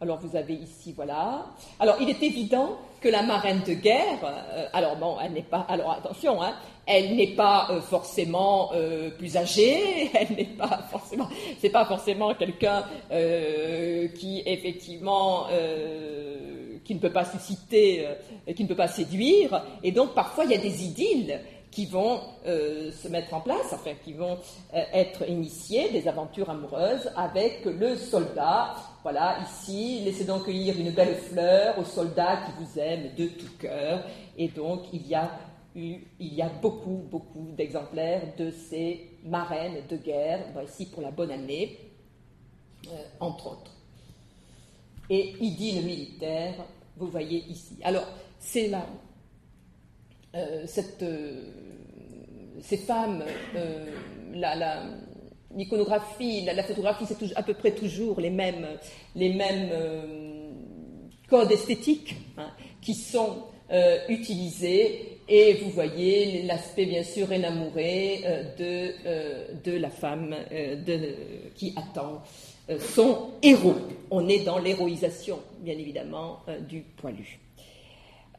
[0.00, 1.44] Alors vous avez ici, voilà.
[1.78, 5.66] Alors il est évident que la marraine de guerre, euh, alors bon, elle n'est pas,
[5.68, 6.54] alors attention, hein,
[6.86, 8.70] elle n'est pas euh, forcément
[9.18, 12.84] plus âgée, elle n'est pas forcément, c'est pas forcément quelqu'un
[14.18, 15.46] qui effectivement
[16.82, 18.08] qui ne peut pas susciter,
[18.56, 21.40] qui ne peut pas séduire, et donc parfois il y a des idylles
[21.70, 24.38] qui vont euh, se mettre en place, enfin qui vont
[24.74, 28.74] euh, être initiés, des aventures amoureuses avec le soldat.
[29.02, 33.56] Voilà, ici, laissez donc cueillir une belle fleur au soldat qui vous aime de tout
[33.58, 34.04] cœur.
[34.36, 35.30] Et donc, il y a
[35.76, 41.12] eu, il y a beaucoup, beaucoup d'exemplaires de ces marraines de guerre, ici pour la
[41.12, 41.78] bonne année,
[42.88, 43.72] euh, entre autres.
[45.08, 46.54] Et idylle militaire,
[46.96, 47.76] vous voyez ici.
[47.82, 48.06] Alors,
[48.38, 48.84] c'est là
[50.66, 51.42] cette, euh,
[52.60, 53.24] ces femmes,
[53.56, 53.86] euh,
[55.56, 58.66] l'iconographie, la, photographie, c'est à peu près toujours les mêmes,
[61.28, 62.50] codes esthétiques hein,
[62.80, 63.44] qui sont
[64.08, 65.18] utilisés.
[65.28, 68.24] Et vous voyez l'aspect bien sûr énamouré
[68.58, 70.34] de, la femme
[71.54, 72.22] qui attend
[72.78, 73.76] son héros.
[74.10, 77.38] On est dans l'héroïsation, bien évidemment, du poilu.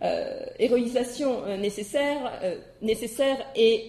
[0.04, 3.88] Euh, héroïsation euh, nécessaire, euh, nécessaire et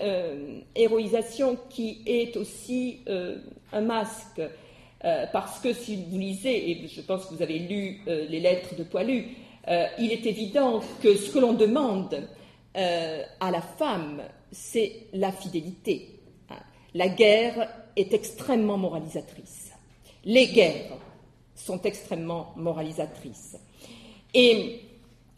[0.74, 3.00] héroïsation qui est aussi
[3.72, 4.42] un masque.
[5.32, 8.84] parce que si vous lisez, et je pense que vous avez lu les lettres de
[8.84, 9.28] Poilu,
[9.98, 12.28] il est évident que ce que l'on demande
[12.74, 16.20] à la femme, c'est la fidélité.
[16.94, 19.72] La guerre est extrêmement moralisatrice.
[20.24, 20.98] Les guerres
[21.56, 23.56] sont extrêmement moralisatrices.
[24.34, 24.80] Et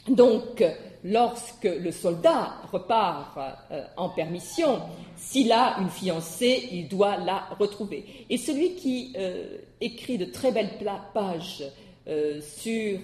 [0.08, 0.62] donc,
[1.02, 3.38] lorsque le soldat repart
[3.70, 4.80] euh, en permission,
[5.16, 8.04] s'il a une fiancée, il doit la retrouver.
[8.28, 10.78] Et celui qui euh, écrit de très belles
[11.12, 11.64] pages
[12.06, 13.00] euh, sur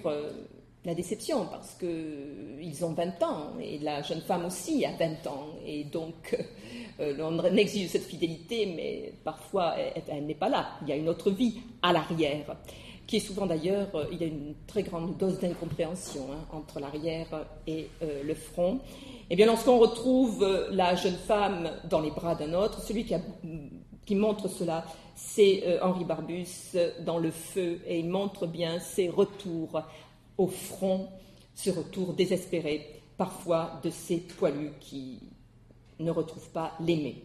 [0.83, 5.47] la déception, parce qu'ils ont 20 ans, et la jeune femme aussi a 20 ans,
[5.65, 6.35] et donc
[6.99, 9.75] on exige cette fidélité, mais parfois
[10.07, 12.55] elle n'est pas là, il y a une autre vie à l'arrière
[13.11, 16.79] qui est souvent d'ailleurs, euh, il y a une très grande dose d'incompréhension hein, entre
[16.79, 17.27] l'arrière
[17.67, 18.79] et euh, le front.
[19.29, 23.13] Eh bien, lorsqu'on retrouve euh, la jeune femme dans les bras d'un autre, celui qui,
[24.05, 29.81] qui montre cela, c'est Henri Barbus dans Le Feu, et il montre bien ses retours
[30.37, 31.09] au front,
[31.53, 35.19] ce retour désespéré, parfois de ces poilus qui
[35.99, 37.21] ne retrouvent pas l'aimé.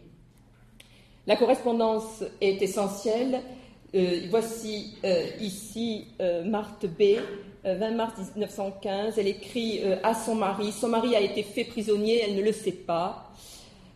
[1.29, 3.41] La correspondance est essentielle
[3.97, 7.17] euh, voici euh, ici euh, Marthe B,
[7.65, 9.15] 20 mars 1915.
[9.19, 12.71] Elle écrit à son mari Son mari a été fait prisonnier, elle ne le sait
[12.71, 13.33] pas.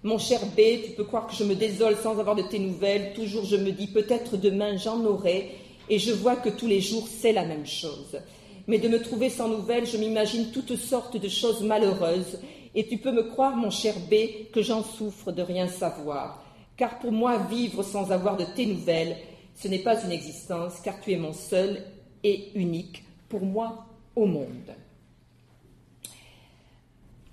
[0.02, 3.12] Mon cher B, tu peux croire que je me désole sans avoir de tes nouvelles.
[3.14, 5.50] Toujours je me dis peut-être demain j'en aurai,
[5.88, 8.18] et je vois que tous les jours c'est la même chose.
[8.66, 12.40] Mais de me trouver sans nouvelles, je m'imagine toutes sortes de choses malheureuses,
[12.74, 16.42] et tu peux me croire, mon cher B, que j'en souffre de rien savoir.
[16.76, 19.16] Car pour moi, vivre sans avoir de tes nouvelles,
[19.60, 21.82] ce n'est pas une existence, car tu es mon seul
[22.24, 23.86] et unique pour moi
[24.16, 24.74] au monde.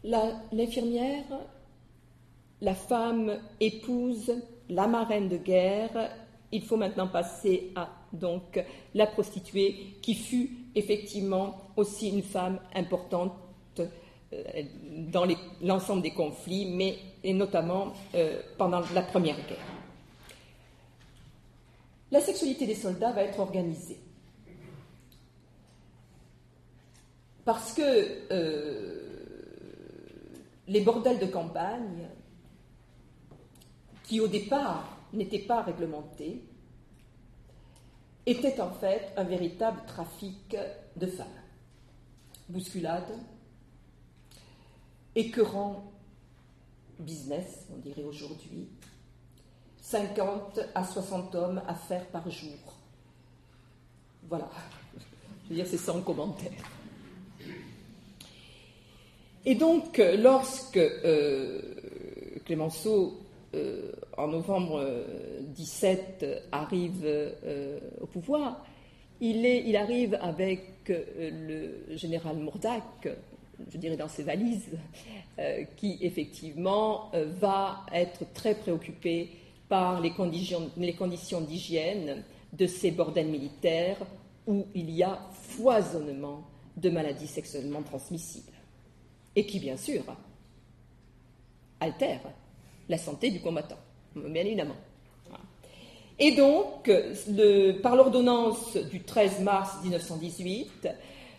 [0.03, 1.25] L'infirmière,
[2.61, 4.34] la, femme épouse
[4.69, 6.09] la marraine de guerre
[6.51, 7.89] il faut maintenant passer à
[8.93, 13.34] la prostituée qui fut effectivement aussi une femme importante
[13.80, 13.86] euh,
[15.11, 15.28] dans
[15.61, 19.76] l'ensemble des conflits, mais et notamment euh, pendant la Première Guerre.
[22.12, 23.99] La sexualité des soldats va être organisée.
[27.43, 27.82] Parce que
[28.32, 29.08] euh,
[30.68, 32.08] les bordels de campagne,
[34.03, 36.43] qui au départ n'étaient pas réglementés,
[38.26, 40.58] étaient en fait un véritable trafic
[40.97, 41.28] de femmes.
[42.49, 43.18] Bousculade,
[45.16, 45.91] écœurant
[46.99, 48.68] business, on dirait aujourd'hui,
[49.89, 52.57] 50 à 60 hommes à faire par jour.
[54.27, 54.49] Voilà,
[55.45, 56.51] je veux dire, c'est sans commentaire.
[59.45, 61.61] Et donc, lorsque euh,
[62.43, 63.17] Clémenceau,
[63.55, 64.85] euh, en novembre
[65.55, 68.65] 17, arrive euh, au pouvoir,
[69.21, 73.07] il, arrive avec le général Mourdac,
[73.71, 74.77] je dirais dans ses valises,
[75.77, 77.09] qui effectivement
[77.39, 79.29] va être très préoccupé
[79.70, 83.97] par les conditions, d'hygiène de ces bordels militaires
[84.45, 86.43] où il y a foisonnement
[86.78, 88.53] de maladies sexuellement transmissibles
[89.36, 90.03] et qui, bien sûr,
[91.80, 92.32] altèrent
[92.88, 93.80] la santé du combattant,
[94.15, 94.76] bien évidemment.
[96.20, 96.89] Et donc,
[97.84, 100.89] par l'ordonnance du 13 mars 1918,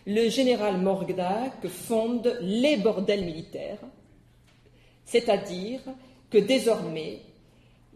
[0.07, 3.79] le général Morgdac fonde les bordels militaires,
[5.03, 5.81] c'est-à-dire
[6.29, 7.19] que désormais,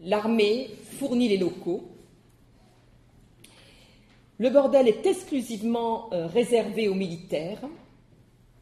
[0.00, 1.88] l'armée fournit les locaux.
[4.38, 7.62] Le bordel est exclusivement euh, réservé aux militaires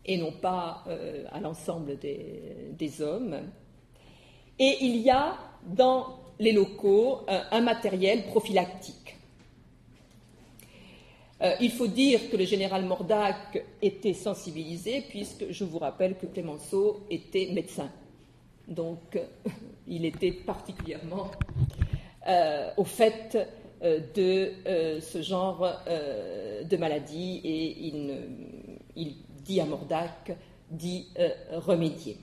[0.05, 3.41] et non pas euh, à l'ensemble des, hommes.
[4.59, 9.16] Et il y a dans les locaux euh, un matériel prophylactique.
[11.61, 17.01] il faut dire que le général Mordac était sensibilisé, puisque je vous rappelle que Clémenceau
[17.11, 17.91] était médecin.
[18.69, 19.19] Donc,
[19.87, 21.31] il était particulièrement
[22.29, 23.37] euh, au fait
[23.83, 27.89] euh, de euh, ce genre de maladie et
[28.95, 30.37] il, dit à Mordac
[30.71, 31.09] d'y
[31.51, 32.17] remédier.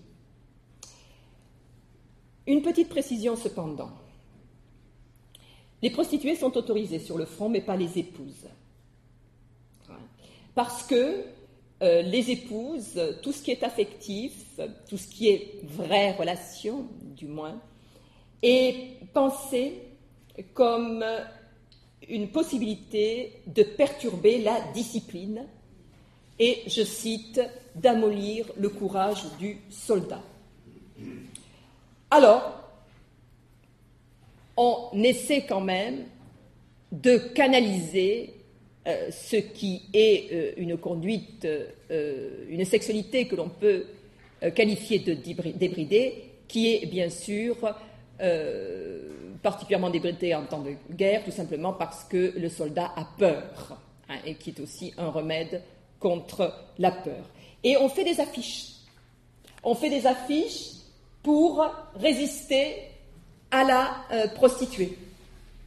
[2.48, 3.92] Une petite précision cependant.
[5.82, 8.48] Les prostituées sont autorisées sur le front, mais pas les épouses.
[10.56, 11.26] Parce que
[11.82, 14.34] les épouses, tout ce qui est affectif,
[14.90, 17.62] tout ce qui est vraie relation, du moins,
[18.42, 19.82] est pensé
[20.54, 21.04] comme
[22.08, 25.46] une possibilité de perturber la discipline
[26.40, 27.42] et, je cite,
[27.76, 30.22] d'amollir le courage du soldat.
[32.10, 32.64] Alors,
[34.58, 36.06] on essaie quand même
[36.92, 38.39] de canaliser euh,
[39.12, 43.86] ce qui est euh, une conduite, euh, une sexualité que l'on peut
[44.56, 47.58] qualifier de débridée, qui est bien sûr
[49.44, 53.78] particulièrement débridée en temps de guerre, tout simplement parce que le soldat a peur,
[54.08, 55.62] hein, et qui est aussi un remède
[56.00, 57.30] contre la peur.
[57.66, 58.76] Et on fait des affiches.
[59.62, 60.72] On fait des affiches
[61.22, 61.66] pour
[61.96, 62.76] résister
[63.52, 64.98] à la prostituée.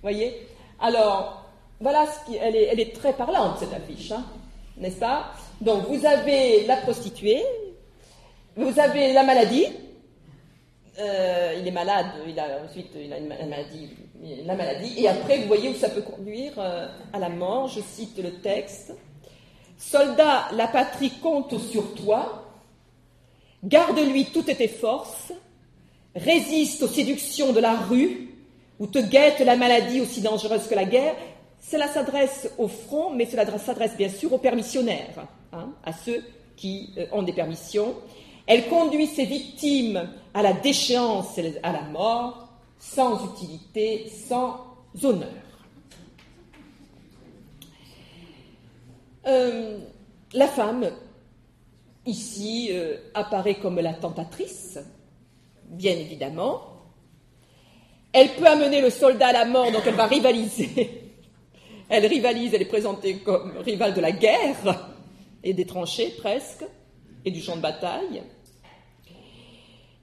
[0.01, 0.47] Voyez?
[0.81, 1.42] Alors,
[1.83, 4.25] voilà ce qui, elle est, très parlante cette affiche, hein,
[4.79, 5.33] n'est-ce pas?
[5.61, 7.43] Donc vous avez la prostituée,
[8.57, 9.67] vous avez la maladie.
[11.01, 12.91] Euh, il est malade, il a ensuite
[14.45, 17.69] la maladie, et après vous voyez où ça peut conduire euh, à la mort.
[17.69, 18.95] Je cite le texte.
[19.77, 22.45] Soldat, la patrie compte sur toi,
[23.65, 25.33] garde-lui toutes tes forces,
[26.15, 28.29] résiste aux séductions de la rue,
[28.79, 31.17] où te guette la maladie aussi dangereuse que la guerre,
[31.63, 36.23] cela s'adresse au front, mais cela s'adresse bien sûr aux permissionnaires, hein, à ceux
[36.57, 37.95] qui euh, ont des permissions.
[38.47, 42.49] Elle conduit ses victimes à la déchéance et à la mort,
[42.79, 44.61] sans utilité, sans
[45.03, 45.29] honneur.
[49.27, 49.79] Euh,
[50.35, 50.91] la femme,
[52.05, 54.81] ici, euh, apparaît comme la tentatrice,
[55.69, 56.61] bien évidemment.
[58.13, 61.02] Elle peut amener le soldat à la mort, donc elle va rivaliser
[61.93, 64.95] elle rivalise, elle est présentée comme rivale de la guerre
[65.45, 66.65] et des tranchées presque,
[67.23, 68.23] et du champ de bataille.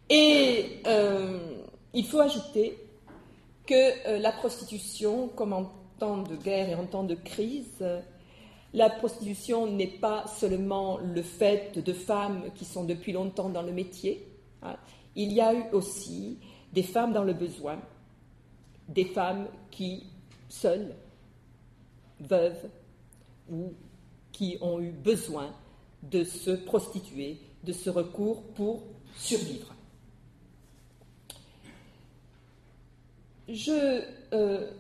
[0.08, 1.40] Et euh,
[1.96, 2.78] il faut ajouter
[3.66, 3.74] que
[4.08, 7.84] euh, la prostitution, comme en temps de guerre et en temps de crise,
[8.76, 13.72] la prostitution n'est pas seulement le fait de femmes qui sont depuis longtemps dans le
[13.72, 14.28] métier.
[14.62, 14.76] Hein.
[15.16, 16.38] Il y a eu aussi
[16.72, 17.80] des femmes dans le besoin,
[18.88, 20.04] des femmes qui
[20.50, 20.94] seules,
[22.20, 22.70] veuves,
[23.52, 23.74] ou
[24.32, 25.54] qui ont eu besoin
[26.04, 28.84] de se prostituer, de ce recours pour
[29.18, 29.74] survivre.
[33.50, 34.04] Je
[34.34, 34.72] euh,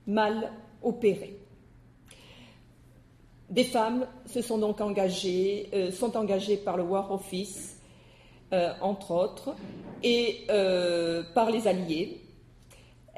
[0.06, 0.52] mal
[0.84, 1.40] opéré.
[3.50, 7.80] Des femmes se sont donc engagées, euh, sont engagées par le War Office,
[8.54, 9.56] euh, entre autres,
[10.04, 12.22] et euh, par les Alliés.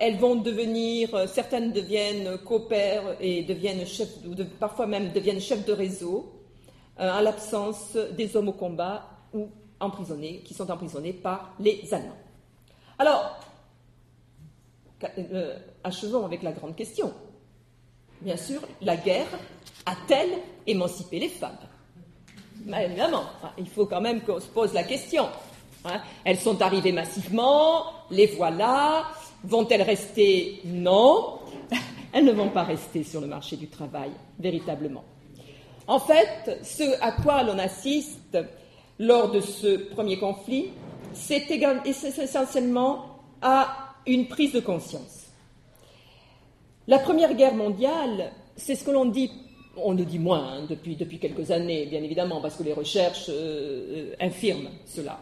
[0.02, 5.74] Elles vont devenir, certaines deviennent coopèrent et deviennent chefs, ou parfois même deviennent chefs de
[5.74, 6.34] réseau,
[6.97, 12.18] à l'absence des hommes au combat ou emprisonnés, qui sont emprisonnés par les Allemands.
[12.97, 13.39] Alors,
[15.84, 17.14] achevons avec la grande question.
[18.22, 19.28] Bien sûr, la guerre
[19.86, 21.58] a-t-elle émancipé les femmes?
[22.68, 23.24] Évidemment,
[23.58, 25.28] il faut quand même qu'on se pose la question.
[25.86, 26.02] Hein.
[26.24, 29.06] Elles sont arrivées massivement, les voilà.
[29.44, 31.40] Vont-elles rester Non.
[32.14, 34.10] Elles ne vont pas rester sur le marché du travail,
[34.40, 35.04] véritablement.
[35.88, 38.38] En fait, ce à quoi l'on assiste
[39.00, 40.68] lors de ce premier conflit,
[41.14, 43.06] c'est essentiellement
[43.42, 45.28] à une prise de conscience.
[46.88, 49.32] La Première Guerre mondiale, c'est ce que l'on dit
[49.82, 53.30] on le dit moins hein, depuis, depuis, quelques années, bien évidemment, parce que les recherches
[53.30, 55.20] euh, euh, infirment cela.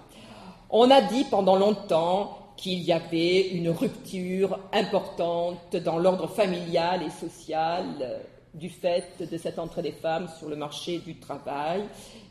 [0.70, 7.10] On a dit pendant longtemps qu'il y avait une rupture importante dans l'ordre familial et
[7.10, 8.18] social euh,
[8.54, 11.84] du fait de cette entrée des femmes sur le marché du travail,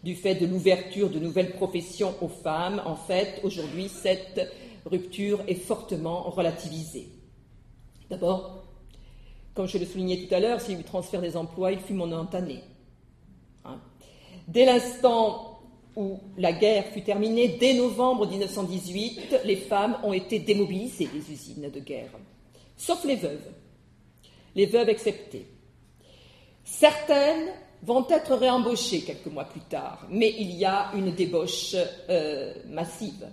[0.02, 2.82] du fait de l'ouverture de nouvelles professions aux femmes.
[2.84, 4.52] En fait, aujourd'hui, cette
[4.84, 7.08] rupture est fortement relativisée.
[8.10, 8.64] D'abord,
[9.54, 11.78] comme je le soulignais tout à l'heure, s'il y a eu transfert des emplois, il
[11.78, 12.62] fut momentané.
[13.64, 13.78] Hein.
[14.48, 15.45] Dès l'instant
[15.96, 21.70] où la guerre fut terminée, dès novembre 1918, les femmes ont été démobilisées des usines
[21.70, 22.10] de guerre,
[22.76, 23.50] sauf les veuves,
[24.54, 25.46] les veuves exceptées.
[26.64, 27.48] Certaines
[27.82, 31.74] vont être réembauchées quelques mois plus tard, mais il y a une débauche
[32.10, 33.26] euh, massive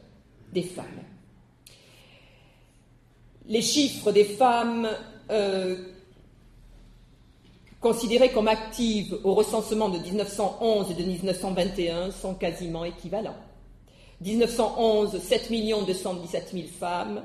[0.53, 0.85] des femmes.
[3.47, 4.87] Les chiffres des femmes
[5.29, 5.92] euh,
[7.83, 13.35] considérées comme actives au recensement de 1911 et de 1921 sont quasiment équivalents.
[14.21, 15.51] 1911, 7
[15.85, 17.23] 217 000 femmes.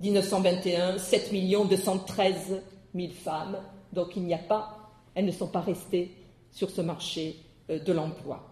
[0.00, 1.32] 1921, 7
[1.68, 2.62] 213
[2.94, 3.56] 000 femmes.
[3.92, 6.12] Donc il n'y a pas, elles ne sont pas restées
[6.50, 7.36] sur ce marché
[7.70, 8.46] euh, de l'emploi.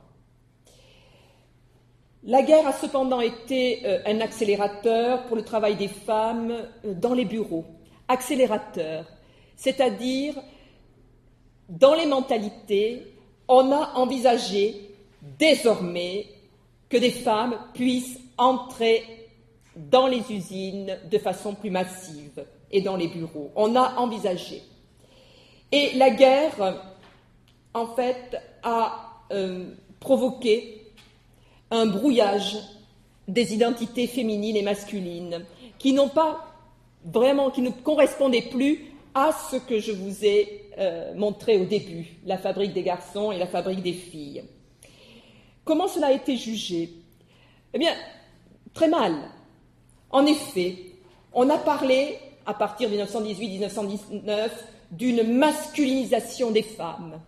[2.23, 6.51] La guerre a cependant été euh, un accélérateur pour le travail des femmes
[6.85, 7.65] euh, dans les bureaux.
[8.09, 9.07] Accélérateur,
[9.57, 10.35] c'est-à-dire
[11.71, 13.07] dans les mentalités,
[13.49, 14.91] on a envisagé
[15.39, 16.27] désormais
[16.89, 19.05] que des femmes puissent entrer
[19.77, 23.53] dans les usines de façon plus massive et dans les bureaux.
[23.55, 24.63] On a envisagé.
[25.71, 26.83] Et la guerre,
[27.73, 29.67] en fait, a euh,
[30.01, 30.83] provoqué
[31.71, 32.59] un brouillage
[33.29, 35.45] des identités féminines et masculines
[35.79, 36.53] qui n'ont pas
[37.05, 42.07] vraiment, qui ne correspondaient plus à ce que je vous ai euh, montré au début,
[42.25, 44.45] la fabrique des garçons et la fabrique des filles.
[45.65, 46.91] Comment cela a été jugé?
[47.75, 47.95] Eh bien,
[48.75, 49.15] très mal.
[50.11, 50.77] En effet,
[51.33, 54.51] on a parlé, à partir de 1918-1919,
[54.91, 57.21] d'une masculinisation des femmes.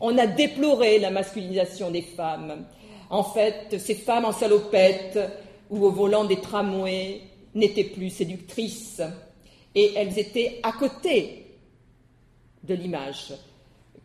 [0.00, 2.64] On a déploré la masculinisation des femmes.
[3.10, 5.18] En fait, ces femmes en salopette
[5.68, 7.20] ou au volant des tramways
[7.54, 9.02] n'étaient plus séductrices
[9.74, 11.46] et elles étaient à côté
[12.64, 13.34] de l'image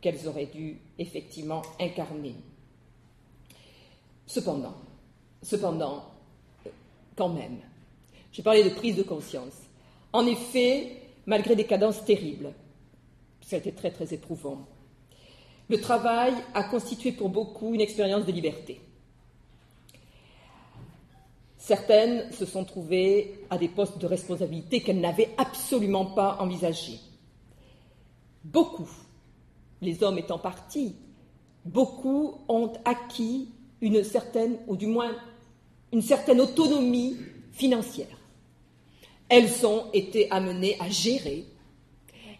[0.02, 2.36] qu'elles auraient dû effectivement incarner.
[4.28, 4.76] Cependant,
[5.42, 6.06] cependant,
[7.16, 7.58] quand même,
[8.32, 9.54] j'ai parlé de prise de conscience.
[10.12, 12.54] En effet, malgré des cadences terribles,
[13.42, 14.66] ça a été très très éprouvant,
[15.70, 18.82] le travail a constitué pour beaucoup une expérience de liberté.
[21.58, 27.00] Certaines se sont trouvées à des postes de responsabilité qu'elles n'avaient absolument pas envisagés.
[28.46, 28.90] Beaucoup,
[29.82, 30.96] les hommes étant partis,
[31.66, 33.50] beaucoup ont acquis
[33.82, 35.16] une certaine, ou du moins
[35.92, 37.18] une certaine autonomie
[37.54, 38.20] financière.
[39.30, 41.46] Elles ont été amenées à gérer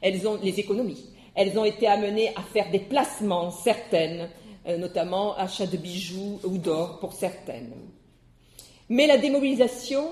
[0.04, 1.10] les économies.
[1.34, 4.30] Elles ont été amenées à faire des placements, certaines,
[4.68, 7.74] euh, notamment achat de bijoux ou d'or pour certaines.
[8.90, 10.10] Mais la démobilisation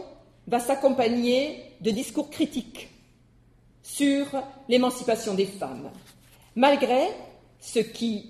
[0.48, 2.90] va s'accompagner de discours critiques
[3.84, 4.26] sur
[4.70, 5.92] l'émancipation des femmes,
[6.56, 7.10] malgré
[7.60, 8.30] ce qui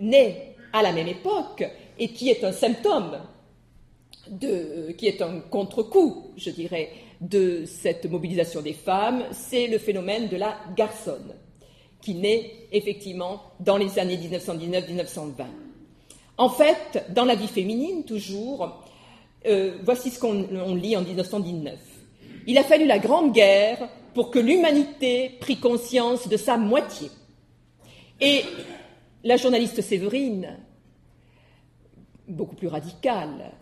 [0.00, 1.64] naît à la même époque
[1.98, 3.18] et qui est un symptôme,
[4.28, 10.28] de, qui est un contre-coup, je dirais, de cette mobilisation des femmes, c'est le phénomène
[10.28, 11.34] de la garçonne,
[12.00, 15.44] qui naît effectivement dans les années 1919-1920.
[16.38, 18.82] En fait, dans la vie féminine, toujours,
[19.46, 21.78] euh, voici ce qu'on lit en 1919.
[22.46, 27.10] Il a fallu la Grande Guerre pour que l'humanité prît conscience de sa moitié.
[28.20, 28.44] Et
[29.24, 30.58] la journaliste Séverine,
[32.28, 33.52] beaucoup plus radicale,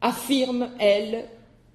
[0.00, 1.24] affirme, elle,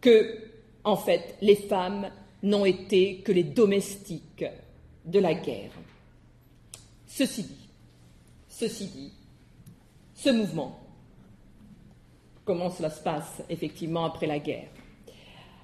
[0.02, 0.38] que,
[0.84, 2.10] en fait, les femmes
[2.44, 4.46] n'ont été que les domestiques
[5.06, 5.72] de la guerre.
[7.08, 7.70] Ceci dit,
[8.48, 9.12] ceci dit,
[10.16, 10.80] ce mouvement
[12.46, 14.70] comment cela se passe effectivement après la guerre?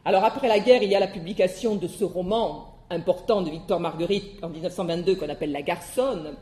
[0.04, 3.80] Alors après la guerre, il y a la publication de ce roman important de Victor
[3.80, 6.36] Marguerite en 1922 qu'on appelle La Garçonne,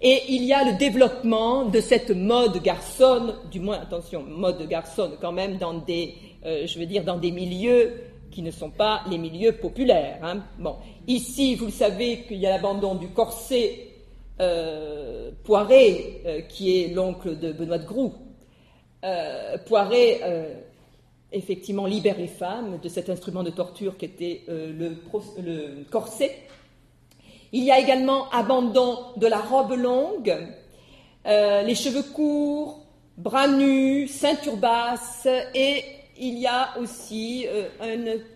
[0.00, 5.12] et il y a le développement de cette mode garçonne, du moins attention, mode garçonne
[5.20, 6.14] quand même dans des,
[6.44, 10.18] euh, je veux dire, dans des milieux qui ne sont pas les milieux populaires.
[10.22, 10.42] Hein.
[10.58, 10.76] Bon,
[11.06, 13.88] ici, vous le savez qu'il y a l'abandon du corset
[14.40, 18.12] euh, Poiré, euh, qui est l'oncle de Benoît de Groux,
[19.04, 20.54] euh, euh,
[21.34, 26.34] effectivement, libère les femmes de cet instrument de torture qui était euh, le, corset.
[27.52, 30.34] Il y a également abandon de la robe longue,
[31.24, 32.84] les cheveux courts,
[33.16, 35.84] bras nus, ceinture basse, et
[36.18, 37.46] il y a aussi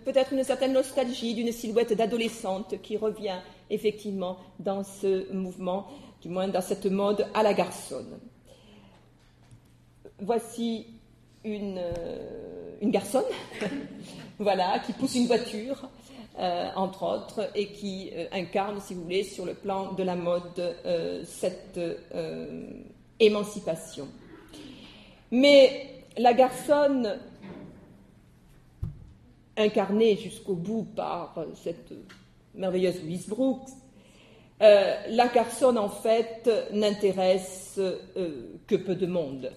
[0.05, 3.41] peut-être une certaine nostalgie d'une silhouette d'adolescente qui revient
[3.71, 5.89] effectivement dans ce mouvement,
[6.23, 8.21] du moins dans cette mode à la garçonne
[10.21, 10.87] voici
[11.55, 13.25] une, euh, une garçonne,
[14.39, 15.89] voilà, qui pousse une voiture,
[16.39, 20.17] euh, entre autres, et qui euh, incarne, si vous voulez, sur le plan de la
[20.17, 20.77] mode,
[21.25, 21.81] cette
[23.21, 24.09] émancipation.
[25.31, 27.19] Mais la garçonne,
[29.57, 31.93] incarnée jusqu'au bout par cette
[32.55, 33.69] merveilleuse Louise Brooks,
[34.61, 37.81] la garçonne, en fait, n'intéresse
[38.67, 39.53] que peu de monde.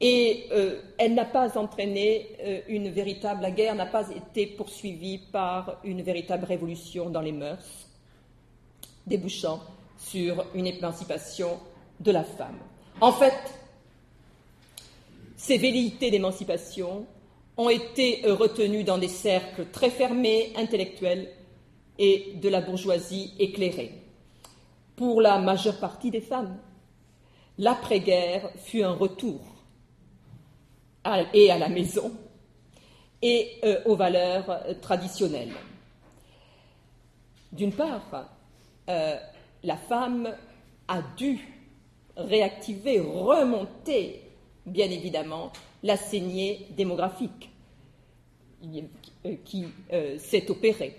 [0.00, 5.18] Et euh, elle n'a pas entraîné euh, une véritable, la guerre n'a pas été poursuivie
[5.18, 7.88] par une véritable révolution dans les mœurs,
[9.06, 9.60] débouchant
[9.96, 11.58] sur une émancipation
[12.00, 12.58] de la femme.
[13.00, 13.34] En fait,
[15.36, 17.06] ces velléités d'émancipation
[17.56, 21.28] ont été euh, retenues dans des cercles très fermés, intellectuels
[21.98, 23.92] et de la bourgeoisie éclairée.
[24.96, 26.58] Pour la majeure partie des femmes,
[27.58, 29.53] l'après-guerre fut un retour
[31.32, 32.12] et à la maison
[33.24, 35.54] et euh, aux valeurs euh, traditionnelles.
[37.52, 38.28] D'une part,
[38.90, 39.16] euh,
[39.62, 40.28] la femme
[40.88, 41.38] a dû
[42.16, 44.20] réactiver, remonter,
[44.66, 45.52] bien évidemment,
[45.82, 47.50] la saignée démographique
[49.44, 49.66] qui
[50.18, 50.96] s'est opérée.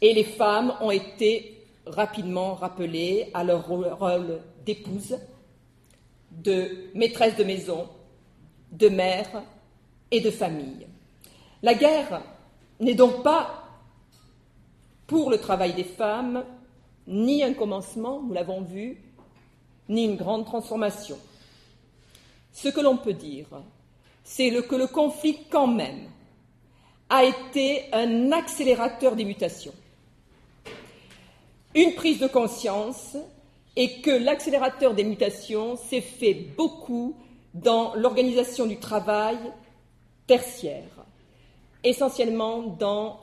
[0.00, 5.18] Et les femmes ont été rapidement rappelées à leur rôle d'épouse,
[6.30, 7.88] de maîtresse de maison,
[8.72, 9.42] de mère
[10.10, 10.86] et de famille.
[11.62, 12.22] La guerre
[12.80, 13.64] n'est donc pas,
[15.06, 16.44] pour le travail des femmes,
[17.06, 18.98] ni un commencement, nous l'avons vu,
[19.88, 21.18] ni une grande transformation.
[22.52, 23.46] Ce que l'on peut dire,
[24.24, 26.08] c'est que le conflit, quand même,
[27.08, 29.74] a été un accélérateur des mutations.
[31.74, 33.16] Une prise de conscience
[33.76, 37.16] et que l'accélérateur des mutations s'est fait beaucoup
[37.54, 39.38] dans l'organisation du travail
[40.26, 41.04] tertiaire,
[41.84, 43.20] essentiellement dans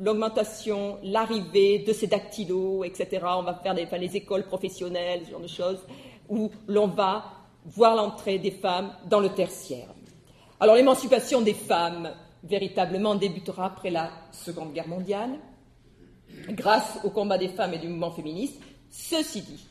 [0.00, 3.24] l'augmentation, l'arrivée de ces dactylos, etc.
[3.24, 5.80] On va faire les écoles professionnelles, ce genre de choses,
[6.28, 7.24] où l'on va
[7.64, 9.88] voir l'entrée des femmes dans le tertiaire.
[10.60, 12.12] Alors l'émancipation des femmes
[12.42, 15.38] véritablement débutera après la Seconde Guerre mondiale,
[16.50, 18.60] grâce au combat des femmes et du mouvement féministe.
[18.90, 19.66] Ceci dit,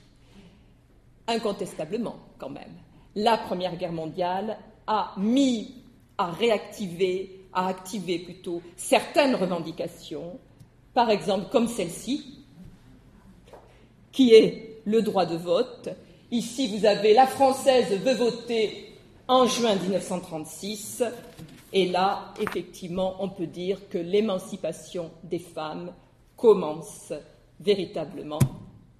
[1.27, 2.73] incontestablement quand même,
[3.17, 5.73] la Première Guerre mondiale a mis
[6.19, 10.39] à réactiver, à activer plutôt certaines revendications,
[10.93, 12.45] par exemple comme celle-ci,
[14.11, 15.89] qui est le droit de vote.
[16.29, 18.93] Ici, vous avez la française veut voter
[19.27, 21.03] en juin 1936,
[21.73, 25.91] et là, effectivement, on peut dire que l'émancipation des femmes
[26.35, 27.11] commence
[27.59, 28.37] véritablement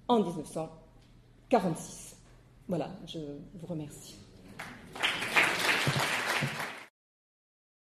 [0.08, 2.07] en 1946.
[2.68, 3.18] Voilà, je
[3.54, 4.16] vous remercie.